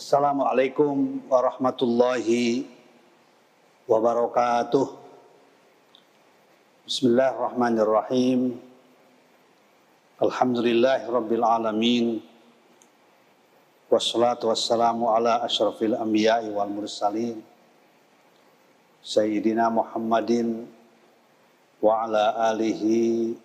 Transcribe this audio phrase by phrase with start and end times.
[0.00, 2.64] Assalamualaikum warahmatullahi
[3.84, 4.96] wabarakatuh.
[6.88, 8.56] Bismillahirrahmanirrahim.
[10.16, 12.06] Alhamdulillah rabbil alamin.
[13.92, 17.44] Wassalatu wassalamu ala asyrafil anbiya'i wal mursalin.
[19.04, 20.64] Sayyidina Muhammadin
[21.84, 23.36] wa ala alihi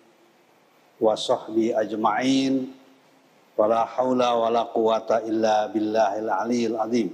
[1.04, 2.72] wa sahbihi ajma'in
[3.56, 7.08] wala haula wala quwata illa billahil aliyil azim.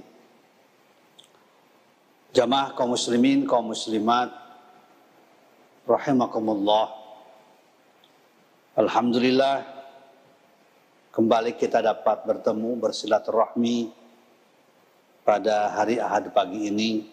[2.35, 4.29] Jamaah kaum muslimin, kaum muslimat
[5.87, 6.99] rahimakumullah.
[8.73, 9.63] Alhamdulillah
[11.13, 13.93] kembali kita dapat bertemu bersilaturahmi
[15.23, 17.05] pada hari Ahad pagi ini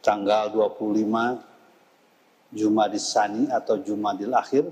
[0.00, 4.70] tanggal 25 Jumadis Sani atau Jumadil Akhir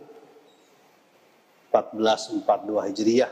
[1.84, 3.28] 1442 Hijriah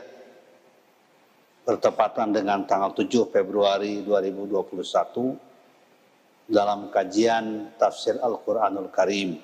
[1.65, 9.41] bertepatan dengan tanggal 7 Februari 2021 dalam kajian tafsir Al-Quranul Karim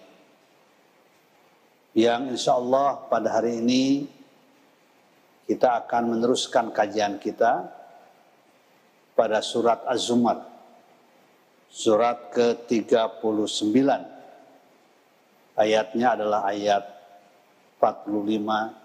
[1.97, 4.05] yang insya Allah pada hari ini
[5.49, 7.65] kita akan meneruskan kajian kita
[9.17, 10.45] pada surat Az-Zumar
[11.73, 13.17] surat ke-39
[15.57, 16.85] ayatnya adalah ayat
[17.81, 18.80] 45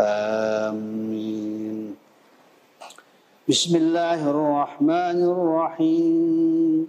[0.00, 1.94] آمين.
[3.48, 6.86] بسم الله الرحمن الرحيم.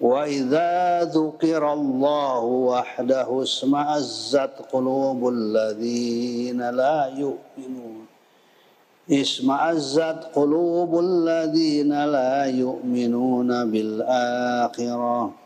[0.00, 8.06] وإذا ذكر الله وحده اسمعزت قلوب الذين لا يؤمنون.
[9.10, 15.45] اشمأزت قلوب الذين لا يؤمنون بالآخرة.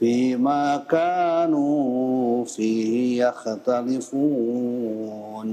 [0.00, 5.50] فيما كانوا فيه يختلفون.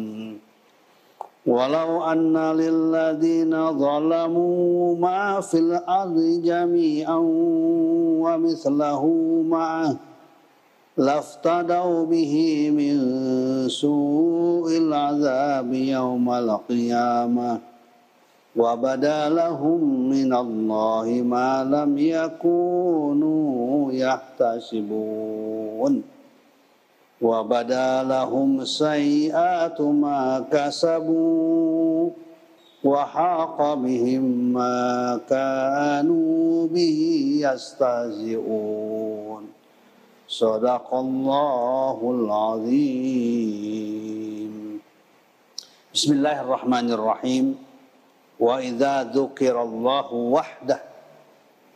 [1.47, 7.19] ولو أن للذين ظلموا ما في الأرض جميعا
[8.23, 9.03] ومثله
[9.49, 9.95] معه
[10.97, 12.33] لافتدوا به
[12.71, 12.95] من
[13.69, 17.59] سوء العذاب يوم القيامة.
[18.57, 26.03] وبدا لهم من الله ما لم يكونوا يحتسبون.
[27.21, 32.09] وبدا لهم سيئات ما كسبوا
[32.83, 37.01] وحاق بهم ما كانوا به
[37.41, 39.47] يستهزئون.
[40.27, 43.67] صدق الله العظيم.
[45.93, 47.67] بسم الله الرحمن الرحيم.
[48.39, 50.86] وإذا ذكر الله وحده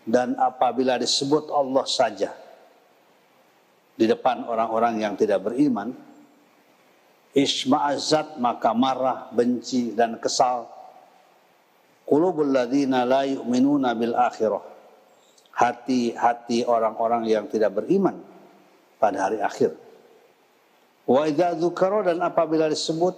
[0.06, 2.34] dan apabila disebut Allah saja
[3.94, 5.94] di depan orang-orang yang tidak beriman
[7.38, 10.68] isma'azat maka marah, benci dan kesal
[12.04, 14.64] qulubul ladzina la yu'minuna bil akhirah
[15.56, 18.18] hati-hati orang-orang yang tidak beriman
[18.98, 19.76] pada hari akhir.
[21.06, 23.14] Wa idza dzukara dan apabila disebut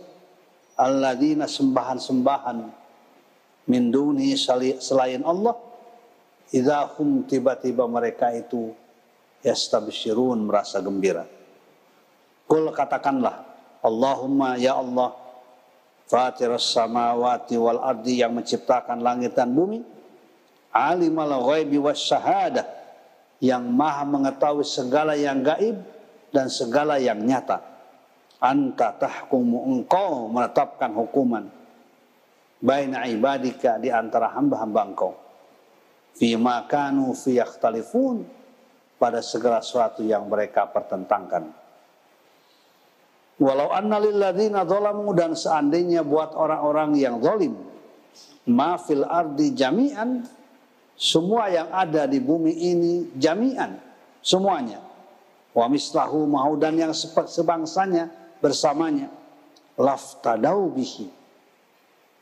[0.76, 2.58] alladzina sembahan-sembahan
[3.70, 5.56] min duni selain Allah
[6.54, 8.72] idza hum tiba-tiba mereka itu
[9.42, 11.26] yastabsyirun merasa gembira.
[12.46, 13.44] Kul katakanlah
[13.82, 15.18] Allahumma ya Allah
[16.06, 19.82] Fatirus samawati wal ardi yang menciptakan langit dan bumi
[20.70, 22.68] alimal ghaibi was syahadah
[23.42, 25.80] yang maha mengetahui segala yang gaib
[26.32, 27.60] dan segala yang nyata.
[28.44, 31.48] Anta tahkumu engkau menetapkan hukuman
[32.60, 35.23] baina ibadika di antara hamba-hamba engkau.
[36.14, 38.44] Fima kanu fi yakhtalifun.
[39.02, 41.52] Pada segala sesuatu yang mereka pertentangkan.
[43.36, 47.52] Walau anna lilladzina zalamu dan seandainya buat orang-orang yang zalim
[48.48, 50.24] ma fil ardi jami'an
[50.96, 53.76] semua yang ada di bumi ini jami'an
[54.24, 54.80] semuanya.
[55.52, 58.08] Wa mislahu mau dan yang sebangsanya
[58.40, 59.12] bersamanya.
[59.76, 61.12] Laftadau bihi.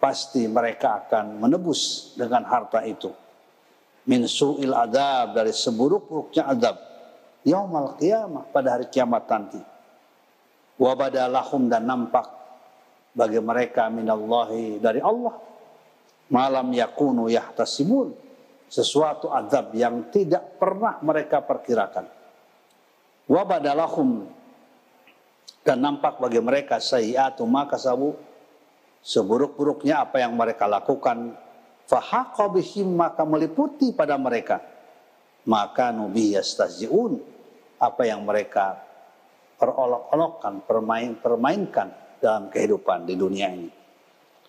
[0.01, 3.13] Pasti mereka akan menebus dengan harta itu
[4.09, 6.77] min su'il adab dari seburuk-buruknya adab
[7.45, 9.61] yaumal qiyamah pada hari kiamat nanti.
[10.81, 12.25] Wa badalahum dan nampak
[13.13, 15.37] bagi mereka minallahi dari Allah.
[16.31, 18.15] Malam yakunu yahtasibun
[18.71, 22.07] sesuatu azab yang tidak pernah mereka perkirakan.
[23.27, 24.31] Wa badalahum
[25.61, 28.17] dan nampak bagi mereka sayiatu maka sabu
[29.05, 31.37] seburuk-buruknya apa yang mereka lakukan
[31.91, 34.63] fahaqa bihim maka meliputi pada mereka.
[35.43, 37.19] Maka nubi yastahzi'un.
[37.81, 38.79] Apa yang mereka
[39.59, 41.91] perolok-olokkan permain permainkan
[42.23, 43.69] dalam kehidupan di dunia ini.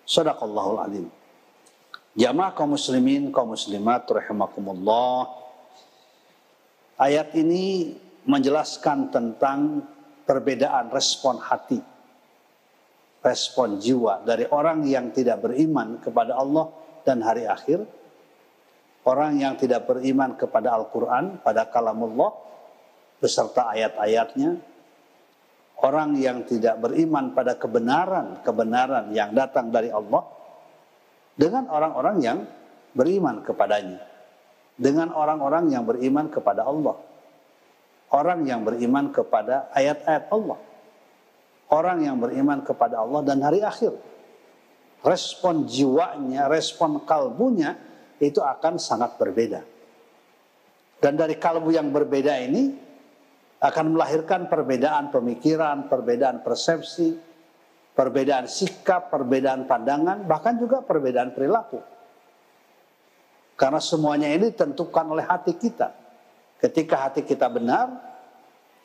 [0.06, 1.06] Sadaqallahul alim.
[2.12, 5.32] Jamaah kaum muslimin kaum muslimat rahimakumullah.
[7.00, 7.96] Ayat ini
[8.28, 9.80] menjelaskan tentang
[10.28, 11.80] perbedaan respon hati.
[13.24, 17.82] Respon jiwa dari orang yang tidak beriman kepada Allah dan hari akhir,
[19.06, 22.30] orang yang tidak beriman kepada Al-Quran, pada kalamullah,
[23.18, 24.58] beserta ayat-ayatnya,
[25.82, 30.22] orang yang tidak beriman pada kebenaran-kebenaran yang datang dari Allah,
[31.34, 32.38] dengan orang-orang yang
[32.94, 34.02] beriman kepadanya,
[34.78, 36.96] dengan orang-orang yang beriman kepada Allah,
[38.14, 40.58] orang yang beriman kepada ayat-ayat Allah,
[41.72, 43.96] orang yang beriman kepada Allah dan hari akhir
[45.02, 47.74] respon jiwanya, respon kalbunya
[48.22, 49.60] itu akan sangat berbeda.
[51.02, 52.70] Dan dari kalbu yang berbeda ini
[53.58, 57.18] akan melahirkan perbedaan pemikiran, perbedaan persepsi,
[57.94, 61.82] perbedaan sikap, perbedaan pandangan, bahkan juga perbedaan perilaku.
[63.58, 65.94] Karena semuanya ini ditentukan oleh hati kita.
[66.58, 67.90] Ketika hati kita benar,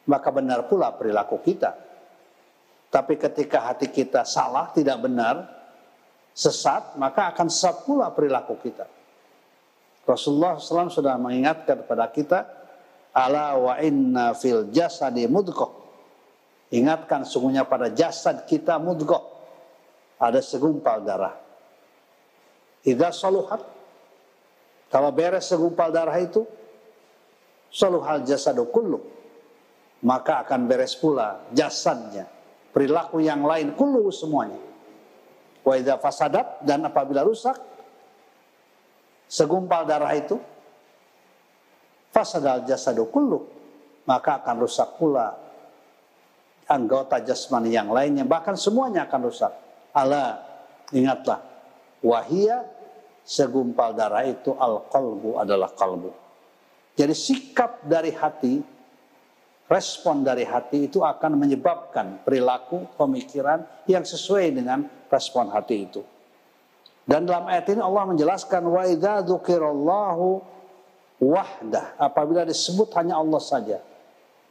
[0.09, 1.77] maka benar pula perilaku kita.
[2.89, 5.56] Tapi ketika hati kita salah, tidak benar,
[6.37, 8.85] sesat, maka akan sesat pula perilaku kita.
[10.05, 12.39] Rasulullah SAW sudah mengingatkan kepada kita,
[13.17, 15.73] ala wa inna fil jasadi mudghah.
[16.69, 19.25] Ingatkan sungguhnya pada jasad kita mudghah.
[20.21, 21.33] Ada segumpal darah.
[22.85, 23.61] Idza saluhat
[24.87, 26.47] kalau beres segumpal darah itu
[27.67, 29.03] saluhal jasadu kullu
[30.05, 32.29] maka akan beres pula jasadnya
[32.71, 34.66] perilaku yang lain kullu semuanya
[35.67, 37.59] Wa fasadat dan apabila rusak
[39.27, 40.39] segumpal darah itu
[42.15, 43.43] fasadal jasadu kullu
[44.07, 45.35] maka akan rusak pula
[46.71, 49.51] anggota jasmani yang lainnya bahkan semuanya akan rusak.
[49.91, 50.39] Ala
[50.95, 51.43] ingatlah
[51.99, 52.63] wahia
[53.27, 56.15] segumpal darah itu al qalbu adalah kalbu.
[56.95, 58.63] Jadi sikap dari hati
[59.67, 66.01] respon dari hati itu akan menyebabkan perilaku, pemikiran yang sesuai dengan respon hati itu.
[67.07, 69.23] Dan dalam ayat ini Allah menjelaskan wa idza
[71.17, 73.79] wahdah apabila disebut hanya Allah saja.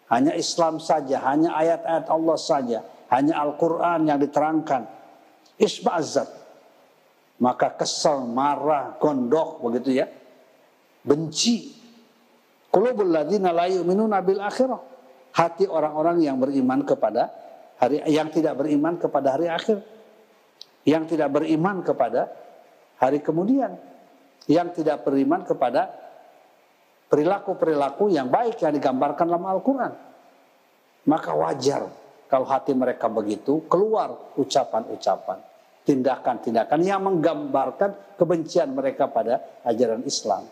[0.07, 2.79] Hanya Islam saja, hanya ayat-ayat Allah saja,
[3.11, 4.87] hanya Al-Qur'an yang diterangkan.
[5.59, 6.31] Isma'azzat.
[7.43, 10.07] Maka kesal, marah, gondok begitu ya.
[11.03, 11.75] Benci.
[12.71, 14.96] Qulubul ladzina la yu'minuna bil akhirah.
[15.37, 17.29] Hati orang-orang yang beriman kepada
[17.77, 19.85] hari yang tidak beriman kepada hari akhir
[20.87, 22.31] yang tidak beriman kepada
[23.03, 23.75] hari kemudian,
[24.47, 25.91] yang tidak beriman kepada
[27.11, 29.93] perilaku-perilaku yang baik yang digambarkan dalam Al-Quran.
[31.11, 31.91] Maka wajar
[32.31, 35.39] kalau hati mereka begitu, keluar ucapan-ucapan,
[35.83, 40.47] tindakan-tindakan yang menggambarkan kebencian mereka pada ajaran Islam.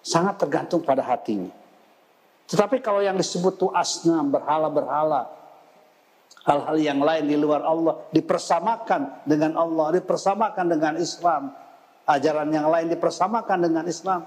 [0.00, 1.59] Sangat tergantung pada hatinya.
[2.50, 5.30] Tetapi kalau yang disebut tuh asnam, berhala-berhala,
[6.42, 11.54] hal-hal yang lain di luar Allah dipersamakan dengan Allah, dipersamakan dengan Islam.
[12.10, 14.26] Ajaran yang lain dipersamakan dengan Islam.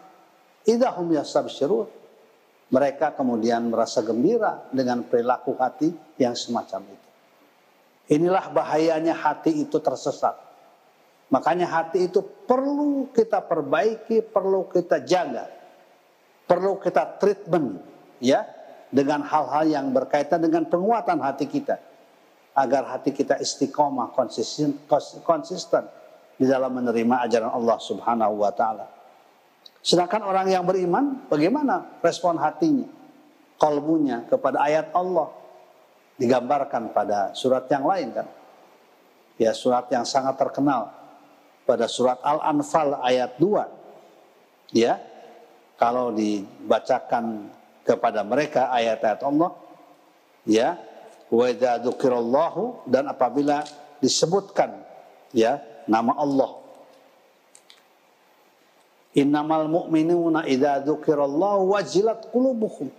[0.63, 1.91] Idahum yastabsyirun.
[2.71, 7.09] Mereka kemudian merasa gembira dengan perilaku hati yang semacam itu.
[8.17, 10.39] Inilah bahayanya hati itu tersesat.
[11.27, 15.51] Makanya hati itu perlu kita perbaiki, perlu kita jaga.
[16.43, 18.45] perlu kita treatment ya
[18.93, 21.81] dengan hal-hal yang berkaitan dengan penguatan hati kita
[22.53, 24.77] agar hati kita istiqomah konsisten,
[25.25, 25.89] konsisten
[26.37, 28.85] di dalam menerima ajaran Allah Subhanahu wa taala.
[29.83, 32.87] Sedangkan orang yang beriman bagaimana respon hatinya,
[33.57, 35.33] kalbunya kepada ayat Allah
[36.21, 38.27] digambarkan pada surat yang lain kan.
[39.41, 40.93] Ya surat yang sangat terkenal
[41.65, 44.77] pada surat Al-Anfal ayat 2.
[44.77, 45.01] Ya.
[45.73, 47.49] Kalau dibacakan
[47.83, 49.51] kepada mereka ayat-ayat Allah
[50.47, 50.79] ya
[51.27, 51.79] wa idza
[52.87, 53.63] dan apabila
[53.99, 54.83] disebutkan
[55.35, 56.59] ya nama Allah.
[59.13, 62.89] Innamal mu'minuna idza dzukirallahu wajilat qulubuhum.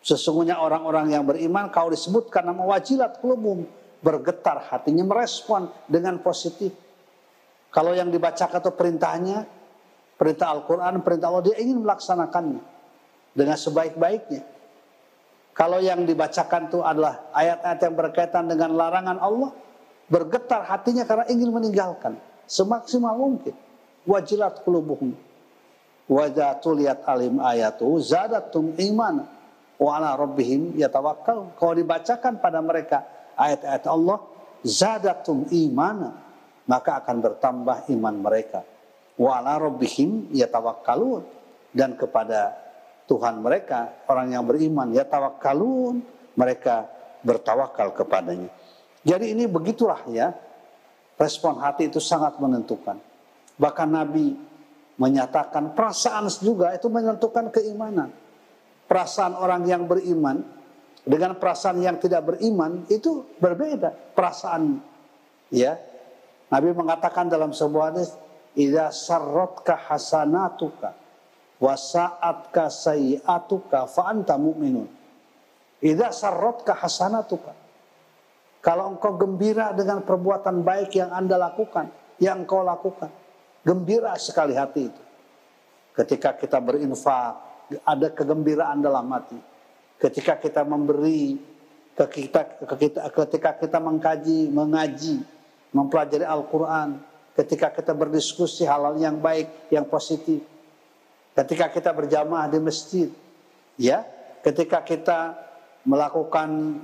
[0.00, 3.68] Sesungguhnya orang-orang yang beriman kalau disebutkan nama wajilat qulubuhum
[4.00, 6.72] bergetar hatinya merespon dengan positif.
[7.68, 9.38] Kalau yang dibacakan itu perintahnya
[10.16, 12.79] perintah Al-Qur'an, perintah Allah dia ingin melaksanakannya
[13.34, 14.42] dengan sebaik-baiknya.
[15.54, 19.50] Kalau yang dibacakan itu adalah ayat-ayat yang berkaitan dengan larangan Allah,
[20.08, 22.16] bergetar hatinya karena ingin meninggalkan
[22.48, 23.54] semaksimal mungkin.
[24.08, 25.12] Wajilat qulubuhum.
[26.10, 29.22] Wajah tuliyat alim ayatu zadatum iman
[29.78, 31.54] wa ala rabbihim yatawakkal.
[31.54, 33.06] Kalau dibacakan pada mereka
[33.38, 34.18] ayat-ayat Allah,
[34.66, 36.18] zadatum imana,
[36.66, 38.66] maka akan bertambah iman mereka.
[39.14, 41.22] Wa ala rabbihim yatawakkalun
[41.70, 42.69] dan kepada
[43.10, 45.98] Tuhan mereka, orang yang beriman, ya tawakkalun,
[46.38, 46.86] mereka
[47.26, 48.46] bertawakal kepadanya.
[49.02, 50.30] Jadi ini begitulah ya,
[51.18, 53.02] respon hati itu sangat menentukan.
[53.58, 54.38] Bahkan Nabi
[54.94, 58.14] menyatakan perasaan juga itu menentukan keimanan.
[58.86, 60.46] Perasaan orang yang beriman
[61.02, 64.78] dengan perasaan yang tidak beriman itu berbeda perasaan
[65.50, 65.74] ya.
[66.46, 68.14] Nabi mengatakan dalam sebuah hadis,
[68.54, 70.99] "Idza sarratka hasanatuka
[71.60, 74.88] Wasa'atka sayi'atuka fa'anta mu'minun.
[75.84, 77.52] Idza sarratka hasanatuka.
[78.60, 81.88] Kalau engkau gembira dengan perbuatan baik yang Anda lakukan,
[82.20, 83.08] yang engkau lakukan,
[83.64, 85.02] gembira sekali hati itu.
[85.96, 87.32] Ketika kita berinfak,
[87.84, 89.40] ada kegembiraan dalam hati.
[90.00, 91.36] Ketika kita memberi,
[91.96, 95.20] ketika kita mengkaji, mengaji,
[95.72, 97.00] mempelajari Al-Quran,
[97.36, 100.40] ketika kita berdiskusi hal-hal yang baik, yang positif,
[101.40, 103.08] ketika kita berjamaah di masjid,
[103.80, 104.04] ya,
[104.44, 105.32] ketika kita
[105.88, 106.80] melakukan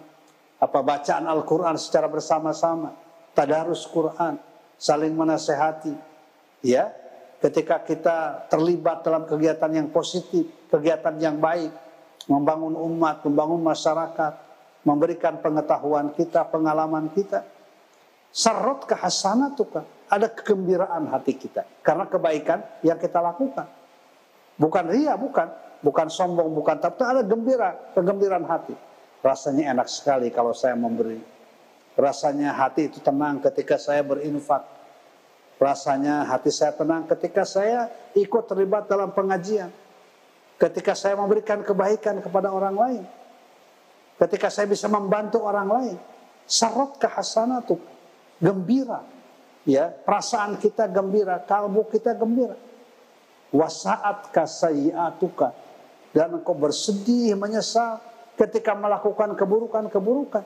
[0.56, 2.96] apa bacaan Al-Qur'an secara bersama-sama,
[3.36, 4.40] tadarus Quran,
[4.80, 5.92] saling menasehati,
[6.64, 6.88] ya,
[7.44, 11.68] ketika kita terlibat dalam kegiatan yang positif, kegiatan yang baik,
[12.24, 14.32] membangun umat, membangun masyarakat,
[14.88, 17.44] memberikan pengetahuan kita, pengalaman kita.
[18.36, 23.75] Serot kehasanatuka, ada kegembiraan hati kita karena kebaikan yang kita lakukan.
[24.56, 25.48] Bukan ria, bukan.
[25.84, 28.74] Bukan sombong, bukan tapi ada gembira, kegembiraan hati.
[29.20, 31.20] Rasanya enak sekali kalau saya memberi.
[31.94, 34.64] Rasanya hati itu tenang ketika saya berinfak.
[35.60, 39.70] Rasanya hati saya tenang ketika saya ikut terlibat dalam pengajian.
[40.56, 43.04] Ketika saya memberikan kebaikan kepada orang lain.
[44.16, 45.96] Ketika saya bisa membantu orang lain.
[46.48, 47.76] Sarot kehasanatu.
[48.40, 49.04] Gembira.
[49.66, 52.54] Ya, perasaan kita gembira, kalbu kita gembira
[53.54, 55.54] wasaat kasayiatuka
[56.16, 58.00] dan engkau bersedih menyesal
[58.40, 60.44] ketika melakukan keburukan-keburukan.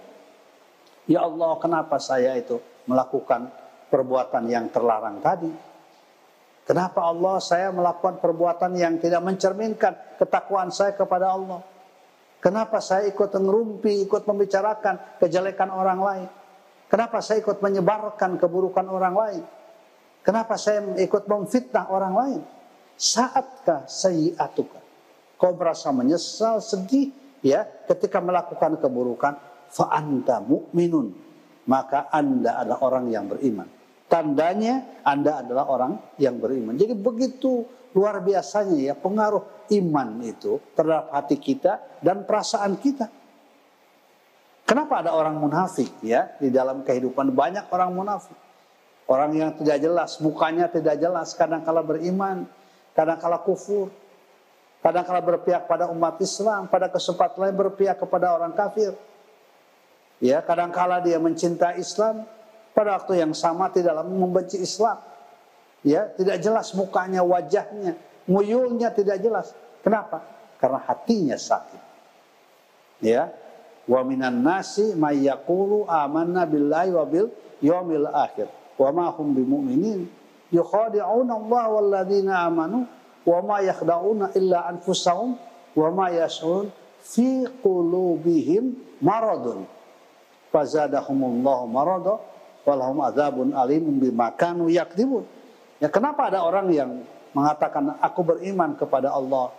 [1.10, 3.50] Ya Allah, kenapa saya itu melakukan
[3.90, 5.50] perbuatan yang terlarang tadi?
[6.66, 11.66] Kenapa Allah saya melakukan perbuatan yang tidak mencerminkan ketakwaan saya kepada Allah?
[12.38, 16.28] Kenapa saya ikut ngerumpi, ikut membicarakan kejelekan orang lain?
[16.86, 19.42] Kenapa saya ikut menyebarkan keburukan orang lain?
[20.22, 22.40] Kenapa saya ikut memfitnah orang lain?
[23.00, 24.76] Saatkah sayiatuka?
[25.40, 27.08] Kau merasa menyesal, sedih
[27.40, 29.40] ya ketika melakukan keburukan,
[29.72, 31.32] fa anta mu'minun.
[31.64, 33.68] Maka Anda adalah orang yang beriman.
[34.04, 36.76] Tandanya Anda adalah orang yang beriman.
[36.76, 37.64] Jadi begitu
[37.96, 43.06] luar biasanya ya pengaruh iman itu terhadap hati kita dan perasaan kita.
[44.66, 48.36] Kenapa ada orang munafik ya di dalam kehidupan banyak orang munafik.
[49.10, 52.46] Orang yang tidak jelas, mukanya tidak jelas, kadang kala beriman,
[52.94, 53.88] kadang-kala kufur,
[54.84, 58.94] kadang-kala berpihak pada umat Islam, pada kesempatan lain berpihak kepada orang kafir.
[60.20, 62.28] Ya, kadang-kala dia mencintai Islam,
[62.76, 65.00] pada waktu yang sama tidak membenci Islam.
[65.80, 67.96] Ya, tidak jelas mukanya, wajahnya,
[68.28, 69.56] muyulnya tidak jelas.
[69.80, 70.20] Kenapa?
[70.60, 71.82] Karena hatinya sakit.
[73.00, 73.32] Ya,
[73.88, 78.46] wa minan nasi may yaqulu amanna billahi wa bil yaumil akhir
[78.78, 79.34] wa ma hum
[80.50, 82.86] yukhadi'una Allah walladzina amanu
[83.26, 85.38] wa ma yakhda'una illa anfusahum
[85.74, 86.06] wa ma
[87.00, 89.64] fi qulubihim maradun
[90.52, 91.64] fazadahumullahu
[93.56, 93.96] alimun
[94.68, 95.24] yakdibun.
[95.80, 96.90] Ya kenapa ada orang yang
[97.32, 99.54] mengatakan aku beriman kepada Allah.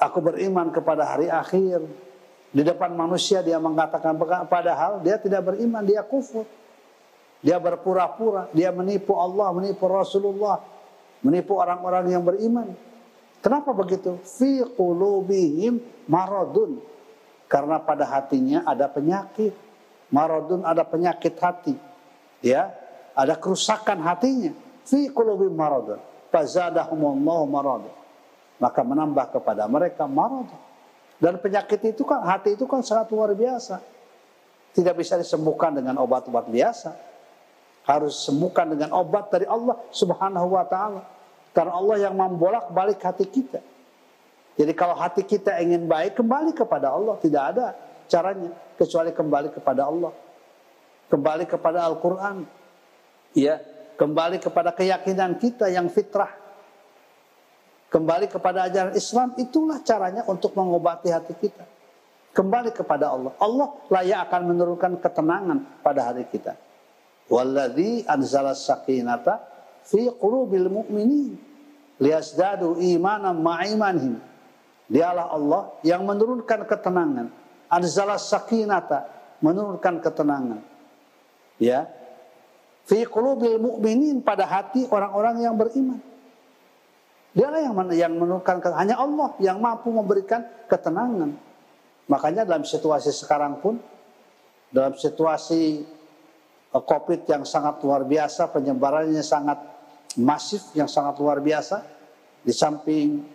[0.00, 1.84] Aku beriman kepada hari akhir.
[2.50, 4.18] Di depan manusia dia mengatakan
[4.50, 6.44] padahal dia tidak beriman, dia kufur.
[7.40, 10.60] Dia berpura-pura, dia menipu Allah, menipu Rasulullah,
[11.24, 12.68] menipu orang-orang yang beriman.
[13.40, 14.20] Kenapa begitu?
[14.20, 16.84] Fi qulubihim maradun.
[17.48, 19.56] Karena pada hatinya ada penyakit.
[20.12, 21.74] Maradun ada penyakit hati.
[22.44, 22.76] Ya,
[23.16, 24.52] ada kerusakan hatinya.
[24.84, 26.00] Fi qulubihim maradun.
[26.28, 27.94] Fazadahumullahu maradun.
[28.60, 30.60] Maka menambah kepada mereka maradun.
[31.16, 33.80] Dan penyakit itu kan, hati itu kan sangat luar biasa.
[34.76, 37.09] Tidak bisa disembuhkan dengan obat-obat biasa
[37.90, 41.02] harus sembuhkan dengan obat dari Allah Subhanahu wa taala.
[41.50, 43.58] Karena Allah yang membolak-balik hati kita.
[44.54, 47.66] Jadi kalau hati kita ingin baik kembali kepada Allah, tidak ada
[48.06, 50.14] caranya kecuali kembali kepada Allah.
[51.10, 52.46] Kembali kepada Al-Qur'an.
[53.34, 53.58] Ya,
[53.98, 56.30] kembali kepada keyakinan kita yang fitrah.
[57.90, 61.66] Kembali kepada ajaran Islam itulah caranya untuk mengobati hati kita.
[62.30, 63.34] Kembali kepada Allah.
[63.42, 66.54] Allah lah yang akan menurunkan ketenangan pada hari kita.
[67.30, 69.38] Walladzi anzala sakinata
[69.86, 71.38] fi qulubil mu'minin
[72.02, 74.18] liyazdadu imanan ma'imanhum.
[74.90, 77.30] Dialah Allah yang menurunkan ketenangan.
[77.70, 79.06] Anzala sakinata
[79.38, 80.60] menurunkan ketenangan.
[81.62, 81.86] Ya.
[82.82, 86.02] Fi qulubil mu'minin pada hati orang-orang yang beriman.
[87.30, 91.38] Dialah yang yang menurunkan hanya Allah yang mampu memberikan ketenangan.
[92.10, 93.78] Makanya dalam situasi sekarang pun
[94.74, 95.86] dalam situasi
[96.78, 99.58] COVID yang sangat luar biasa, penyebarannya sangat
[100.14, 101.82] masif, yang sangat luar biasa.
[102.46, 103.26] Di samping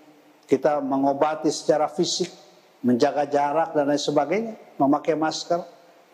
[0.47, 2.31] kita mengobati secara fisik,
[2.79, 5.59] menjaga jarak dan lain sebagainya, memakai masker.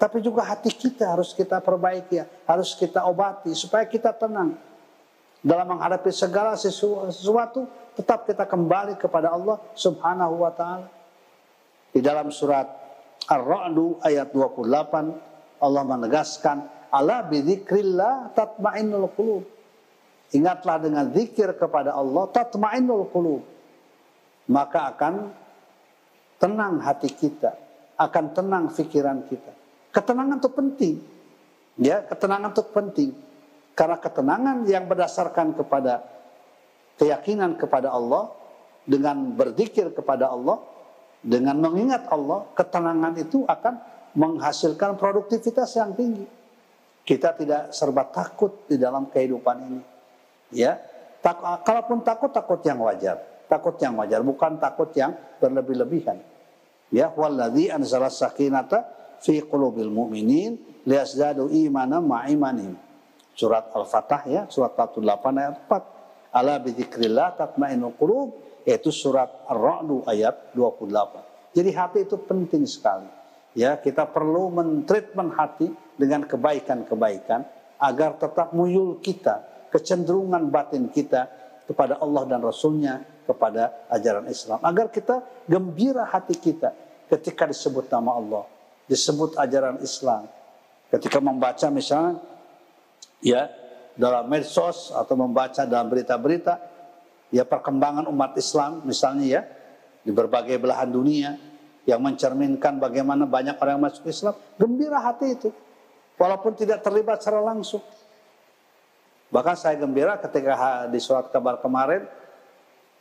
[0.02, 2.26] Tapi juga hati kita harus kita perbaiki, ya.
[2.50, 4.58] harus kita obati supaya kita tenang.
[5.46, 10.90] Dalam menghadapi segala sesuatu, tetap kita kembali kepada Allah subhanahu wa ta'ala.
[11.94, 12.66] Di dalam surat
[13.30, 19.48] Ar-Ra'du ayat 28, Allah menegaskan, Ala bidzikrillah tatmainnul qulub.
[20.32, 23.44] Ingatlah dengan zikir kepada Allah tatmainnul qulub.
[24.52, 25.32] Maka akan
[26.36, 27.56] tenang hati kita,
[27.96, 29.54] akan tenang pikiran kita.
[29.96, 30.96] Ketenangan itu penting.
[31.80, 33.10] Ya, ketenangan itu penting.
[33.72, 36.04] Karena ketenangan yang berdasarkan kepada
[37.00, 38.30] keyakinan kepada Allah
[38.84, 40.60] dengan berzikir kepada Allah,
[41.22, 43.80] dengan mengingat Allah, ketenangan itu akan
[44.18, 46.41] menghasilkan produktivitas yang tinggi.
[47.12, 49.84] Kita tidak serba takut di dalam kehidupan ini.
[50.56, 50.80] Ya,
[51.20, 53.20] tak, kalaupun takut takut yang wajar,
[53.52, 55.12] takut yang wajar, bukan takut yang
[55.44, 56.24] berlebih-lebihan.
[56.88, 58.88] Ya, walladzi anzala sakinata
[59.20, 60.56] fi qulubil mu'minin
[60.88, 62.80] liyazdadu imana ma'imanim.
[63.36, 65.04] Surat Al-Fatah ya, surat 48
[65.36, 66.32] ayat 4.
[66.32, 71.60] Ala bidzikrillah tatma'innul qulub, yaitu surat Ar-Ra'd ayat 28.
[71.60, 73.12] Jadi hati itu penting sekali.
[73.52, 77.42] Ya, kita perlu mentreatment hati dengan kebaikan-kebaikan
[77.82, 81.28] agar tetap muyul kita, kecenderungan batin kita
[81.66, 84.60] kepada Allah dan Rasulnya, kepada ajaran Islam.
[84.62, 86.76] Agar kita gembira hati kita
[87.08, 88.44] ketika disebut nama Allah,
[88.86, 90.28] disebut ajaran Islam.
[90.92, 92.20] Ketika membaca misalnya,
[93.24, 93.48] ya
[93.96, 96.60] dalam medsos atau membaca dalam berita-berita,
[97.32, 99.42] ya perkembangan umat Islam misalnya ya,
[100.04, 101.32] di berbagai belahan dunia,
[101.88, 105.50] yang mencerminkan bagaimana banyak orang yang masuk Islam, gembira hati itu.
[106.22, 107.82] Walaupun tidak terlibat secara langsung.
[109.34, 112.06] Bahkan saya gembira ketika di surat kabar kemarin,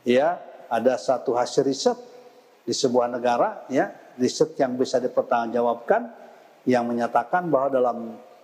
[0.09, 0.40] ya
[0.72, 1.98] ada satu hasil riset
[2.64, 6.09] di sebuah negara, ya riset yang bisa dipertanggungjawabkan,
[6.64, 7.98] yang menyatakan bahwa dalam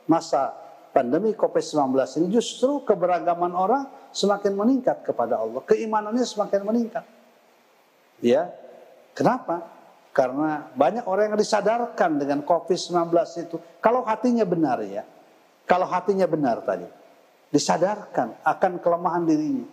[0.04, 0.52] masa
[0.92, 7.04] pandemi COVID-19 ini justru keberagaman orang semakin meningkat kepada Allah, keimanannya semakin meningkat.
[8.20, 8.52] Ya,
[9.16, 9.75] kenapa?
[10.16, 13.60] Karena banyak orang yang disadarkan dengan COVID-19 itu.
[13.84, 15.04] Kalau hatinya benar ya.
[15.68, 16.88] Kalau hatinya benar tadi.
[17.52, 19.68] Disadarkan akan kelemahan dirinya.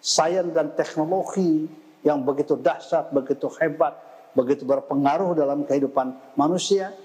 [0.00, 1.68] Sains dan teknologi
[2.00, 3.92] yang begitu dahsyat, begitu hebat,
[4.32, 6.96] begitu berpengaruh dalam kehidupan manusia.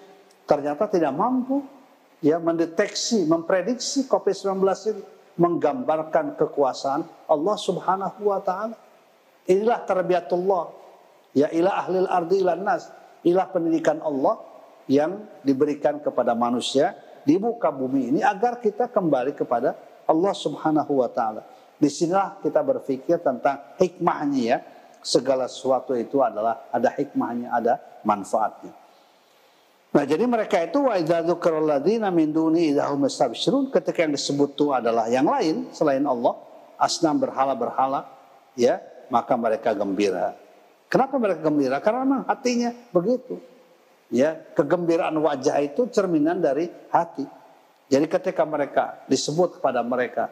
[0.47, 1.67] Ternyata tidak mampu
[2.23, 4.63] ya mendeteksi, memprediksi COVID-19
[4.95, 5.04] ini.
[5.38, 8.73] Menggambarkan kekuasaan Allah subhanahu wa ta'ala.
[9.45, 10.87] Inilah terbiatullah
[11.35, 12.91] Ya ilah ahlil ardi ilah nas.
[13.25, 14.39] Ilah pendidikan Allah
[14.87, 16.95] yang diberikan kepada manusia
[17.27, 19.75] di muka bumi ini agar kita kembali kepada
[20.07, 21.43] Allah subhanahu wa ta'ala.
[21.75, 24.59] Di sinilah kita berpikir tentang hikmahnya ya.
[25.03, 28.75] Segala sesuatu itu adalah ada hikmahnya, ada manfaatnya.
[29.95, 32.75] Nah jadi mereka itu wa idza dzukiralladzina min duni
[33.71, 36.35] ketika yang disebut itu adalah yang lain selain Allah,
[36.75, 38.03] asnam berhala-berhala,
[38.59, 40.35] ya, maka mereka gembira.
[40.88, 41.78] Kenapa mereka gembira?
[41.84, 43.39] Karena memang hatinya begitu.
[44.08, 47.28] Ya, kegembiraan wajah itu cerminan dari hati.
[47.91, 50.32] Jadi ketika mereka disebut kepada mereka,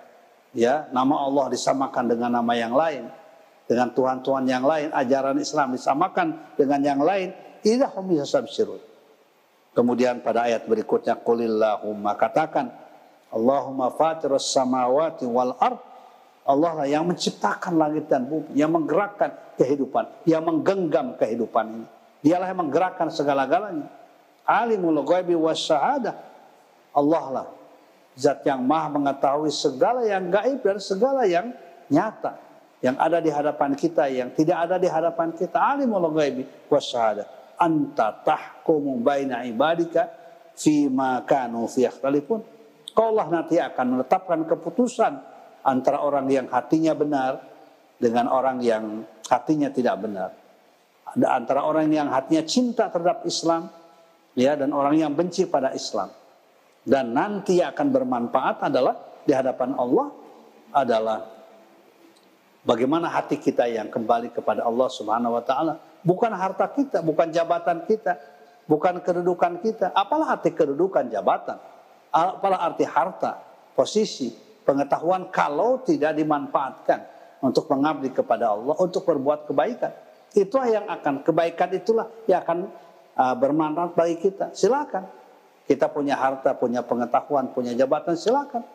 [0.56, 3.12] ya nama Allah disamakan dengan nama yang lain,
[3.68, 7.36] dengan Tuhan-Tuhan yang lain, ajaran Islam disamakan dengan yang lain,
[7.68, 8.80] idahum yasabshirun.
[9.76, 12.72] Kemudian pada ayat berikutnya qulillahumma katakan
[13.28, 15.84] Allahumma fatirus samawati wal ard
[16.46, 21.88] Allah lah yang menciptakan langit dan bumi, yang menggerakkan kehidupan, yang menggenggam kehidupan ini.
[22.22, 23.90] Dialah yang menggerakkan segala-galanya.
[24.46, 26.14] Alimul ghaibi wasyahada
[26.94, 27.48] Allah lah
[28.16, 31.52] zat yang maha mengetahui segala yang gaib dan segala yang
[31.92, 32.40] nyata
[32.80, 37.28] yang ada di hadapan kita yang tidak ada di hadapan kita alimul ghaibi wasyahada
[37.60, 40.08] anta tahkumu baina ibadika
[40.56, 42.40] fi ma kanu fi yakhtalifun
[42.96, 45.35] Allah nanti akan menetapkan keputusan
[45.66, 47.42] antara orang yang hatinya benar
[47.98, 50.30] dengan orang yang hatinya tidak benar
[51.16, 53.68] ada antara orang yang hatinya cinta terhadap Islam
[54.38, 56.14] ya dan orang yang benci pada Islam
[56.86, 58.94] dan nanti akan bermanfaat adalah
[59.26, 60.08] di hadapan Allah
[60.70, 61.36] adalah
[62.62, 67.90] bagaimana hati kita yang kembali kepada Allah Subhanahu wa taala, bukan harta kita, bukan jabatan
[67.90, 68.22] kita,
[68.70, 69.94] bukan kedudukan kita.
[69.98, 71.58] Apalah arti kedudukan jabatan?
[72.14, 73.42] Apalah arti harta,
[73.78, 74.34] posisi,
[74.66, 77.06] pengetahuan kalau tidak dimanfaatkan
[77.46, 79.94] untuk mengabdi kepada Allah, untuk berbuat kebaikan.
[80.36, 82.68] Itulah yang akan kebaikan itulah yang akan
[83.16, 84.52] uh, bermanfaat bagi kita.
[84.52, 85.06] Silakan
[85.66, 88.66] kita punya harta, punya pengetahuan, punya jabatan, silakan.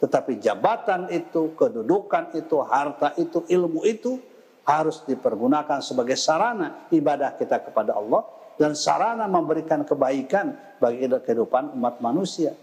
[0.00, 4.16] Tetapi jabatan itu, kedudukan itu, harta itu, ilmu itu
[4.64, 8.24] harus dipergunakan sebagai sarana ibadah kita kepada Allah
[8.56, 12.56] dan sarana memberikan kebaikan bagi kehidupan umat manusia.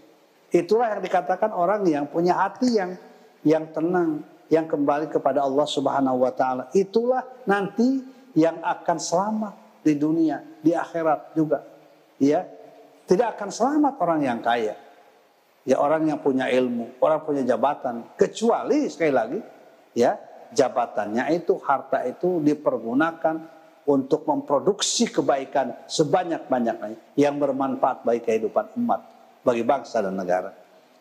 [0.48, 2.96] Itulah yang dikatakan orang yang punya hati yang
[3.44, 6.72] yang tenang, yang kembali kepada Allah Subhanahu wa taala.
[6.72, 8.00] Itulah nanti
[8.32, 11.64] yang akan selamat di dunia, di akhirat juga.
[12.18, 12.48] Ya,
[13.06, 14.74] tidak akan selamat orang yang kaya.
[15.68, 18.08] Ya orang yang punya ilmu, orang punya jabatan.
[18.16, 19.40] Kecuali sekali lagi,
[19.92, 20.16] ya
[20.56, 23.36] jabatannya itu, harta itu dipergunakan
[23.88, 29.00] untuk memproduksi kebaikan sebanyak-banyaknya yang bermanfaat bagi kehidupan umat,
[29.42, 30.54] bagi bangsa dan negara.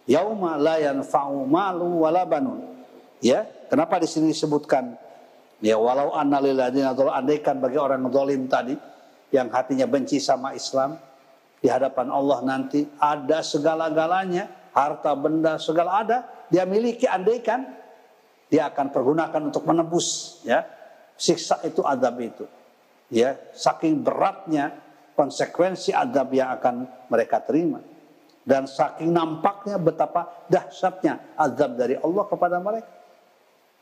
[0.08, 2.64] Yauma la yanfa'u malu wala banun.
[3.20, 4.96] Ya, kenapa di sini disebutkan
[5.60, 8.78] ya walau annalil atau andaikan bagi orang zalim tadi
[9.34, 10.96] yang hatinya benci sama Islam,
[11.60, 17.68] di hadapan Allah nanti ada segala-galanya, harta benda segala ada, dia miliki andaikan
[18.48, 20.64] dia akan pergunakan untuk menebus ya
[21.20, 22.48] siksa itu adab itu.
[23.08, 24.76] Ya, saking beratnya
[25.16, 27.80] konsekuensi adab yang akan mereka terima
[28.48, 32.88] dan saking nampaknya betapa dahsyatnya azab dari Allah kepada mereka.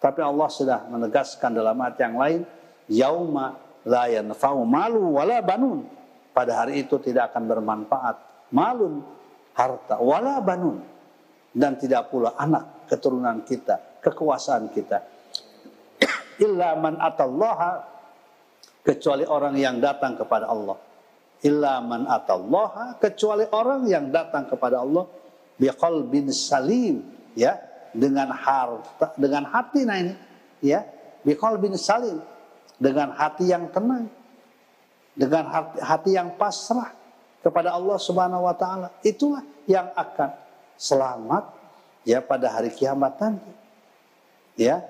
[0.02, 2.42] Tapi Allah sudah menegaskan dalam ayat yang lain,
[2.90, 5.86] yauma la yanfa'u malu wala banun.
[6.34, 8.16] Pada hari itu tidak akan bermanfaat
[8.58, 9.06] malun
[9.54, 10.82] harta wala banun.
[11.56, 14.98] Dan tidak pula anak keturunan kita kekuasaan kita.
[16.46, 17.86] Illa man atallaha
[18.82, 20.76] kecuali orang yang datang kepada Allah
[21.44, 25.10] illa man atallaha kecuali orang yang datang kepada Allah
[25.60, 27.04] biqalbin salim
[27.36, 27.60] ya
[27.92, 30.14] dengan harta dengan hati nah ini
[30.64, 30.84] ya
[31.28, 32.20] biqalbin salim
[32.80, 34.08] dengan hati yang tenang
[35.16, 36.92] dengan hati, hati yang pasrah
[37.40, 38.92] kepada Allah Subhanahu wa taala.
[39.02, 40.36] Itulah yang akan
[40.76, 41.44] selamat
[42.04, 43.52] ya pada hari kiamat nanti.
[44.60, 44.84] Ya.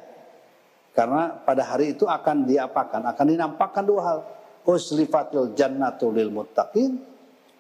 [0.98, 3.04] Karena pada hari itu akan diapakan?
[3.06, 4.20] Akan dinampakkan dua hal.
[4.66, 6.98] Uslifatil jannatu lil muttaqin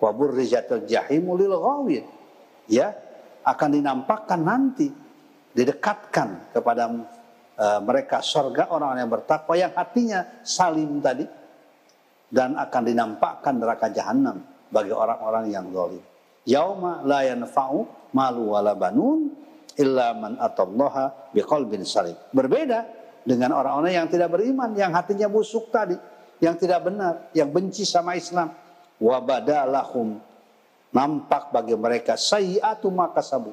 [0.01, 2.05] wa burrijatil jahimu lil ghawin.
[2.65, 2.97] Ya,
[3.45, 4.89] akan dinampakkan nanti
[5.53, 11.23] didekatkan kepada uh, mereka surga orang-orang yang bertakwa yang hatinya salim tadi
[12.33, 14.41] dan akan dinampakkan neraka jahanam
[14.73, 16.03] bagi orang-orang yang zalim.
[16.45, 19.29] Yauma la yanfa'u malu wala banun
[19.77, 22.17] illa man atallaha biqalbin salim.
[22.33, 22.85] Berbeda
[23.25, 25.97] dengan orang-orang yang tidak beriman, yang hatinya busuk tadi,
[26.43, 28.51] yang tidak benar, yang benci sama Islam.
[28.95, 30.19] Wa badalahum
[30.95, 32.15] nampak bagi mereka.
[32.15, 33.51] Sayyi'atu makasabu.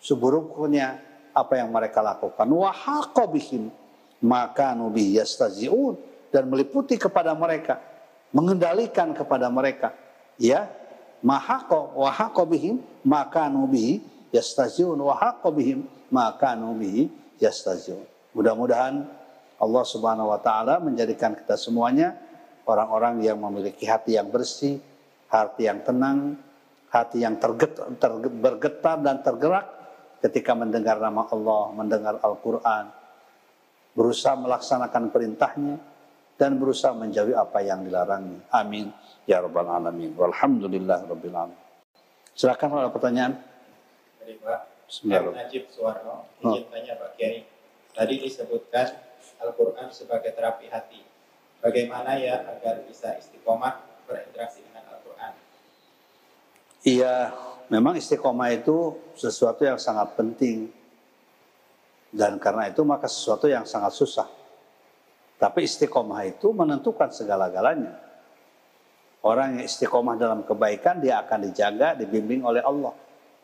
[0.00, 0.96] Seburuknya
[1.36, 2.48] apa yang mereka lakukan.
[2.48, 3.68] Wa haqabihim
[4.24, 5.96] maka nubi yastazi'un.
[6.30, 7.82] Dan meliputi kepada mereka.
[8.30, 9.92] Mengendalikan kepada mereka.
[10.38, 10.70] Ya.
[11.20, 11.98] Mahaqo.
[11.98, 12.78] Wa haqo bihim.
[13.02, 13.98] Maka nubihi
[14.30, 14.94] yastaziun.
[14.94, 15.84] Wa haqo bihim.
[16.08, 17.10] Maka nubihi
[17.42, 18.06] yastaziun.
[18.30, 19.10] Mudah-mudahan
[19.60, 22.16] Allah Subhanahu wa taala menjadikan kita semuanya
[22.64, 24.80] orang-orang yang memiliki hati yang bersih,
[25.28, 26.40] hati yang tenang,
[26.88, 29.66] hati yang terget, ter, bergetar dan tergerak
[30.24, 32.88] ketika mendengar nama Allah, mendengar Al-Quran,
[33.92, 35.76] berusaha melaksanakan perintahnya,
[36.40, 38.40] dan berusaha menjauhi apa yang dilarangnya.
[38.48, 38.88] Amin.
[39.28, 40.16] Ya Rabbal Alamin.
[40.16, 41.60] Walhamdulillah Rabbil Alamin.
[42.32, 43.36] Silakan ada pertanyaan.
[44.24, 45.36] Jadi Pak, Bismillah.
[45.36, 47.44] Najib Suwarno, izin tanya Pak Kiai.
[47.92, 49.09] Tadi disebutkan
[49.40, 51.02] Al-Quran sebagai terapi hati.
[51.60, 55.32] Bagaimana ya agar bisa istiqomah berinteraksi dengan Al-Quran?
[56.80, 57.14] Iya,
[57.68, 60.72] memang istiqomah itu sesuatu yang sangat penting.
[62.10, 64.28] Dan karena itu maka sesuatu yang sangat susah.
[65.40, 67.96] Tapi istiqomah itu menentukan segala-galanya.
[69.20, 72.96] Orang yang istiqomah dalam kebaikan dia akan dijaga, dibimbing oleh Allah.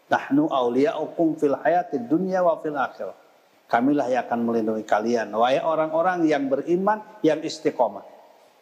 [0.08, 3.25] Nahnu awliya'ukum fil hayatid dunya wa fil akhirah.
[3.66, 5.34] Kamilah yang akan melindungi kalian.
[5.34, 8.06] Wahai orang-orang yang beriman, yang istiqomah.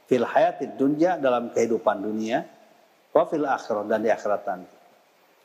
[0.08, 2.40] Fil hayatid dunya dalam kehidupan dunia.
[3.12, 4.76] Wa fil akhirah dan di akhirat nanti.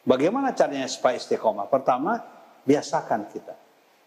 [0.07, 1.67] Bagaimana caranya supaya istiqomah?
[1.67, 2.23] Pertama,
[2.63, 3.51] biasakan kita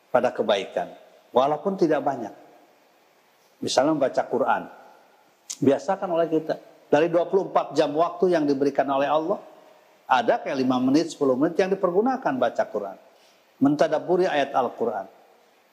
[0.08, 0.88] pada kebaikan.
[1.36, 2.32] Walaupun tidak banyak.
[3.60, 4.62] Misalnya membaca Quran.
[5.60, 6.56] Biasakan oleh kita.
[6.88, 9.36] Dari 24 jam waktu yang diberikan oleh Allah,
[10.08, 12.96] ada kayak 5 menit, 10 menit yang dipergunakan baca Quran.
[13.60, 15.21] Mentadaburi ayat Al-Quran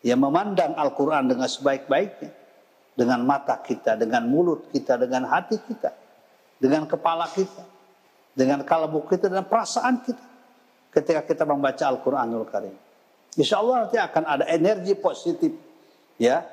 [0.05, 2.31] ya memandang Al-Quran dengan sebaik-baiknya.
[2.99, 5.95] Dengan mata kita, dengan mulut kita, dengan hati kita.
[6.59, 7.63] Dengan kepala kita.
[8.35, 10.25] Dengan kalbu kita dan perasaan kita.
[10.91, 12.75] Ketika kita membaca Al-Quranul Karim.
[13.39, 15.55] Insya Allah nanti akan ada energi positif.
[16.19, 16.43] Ya,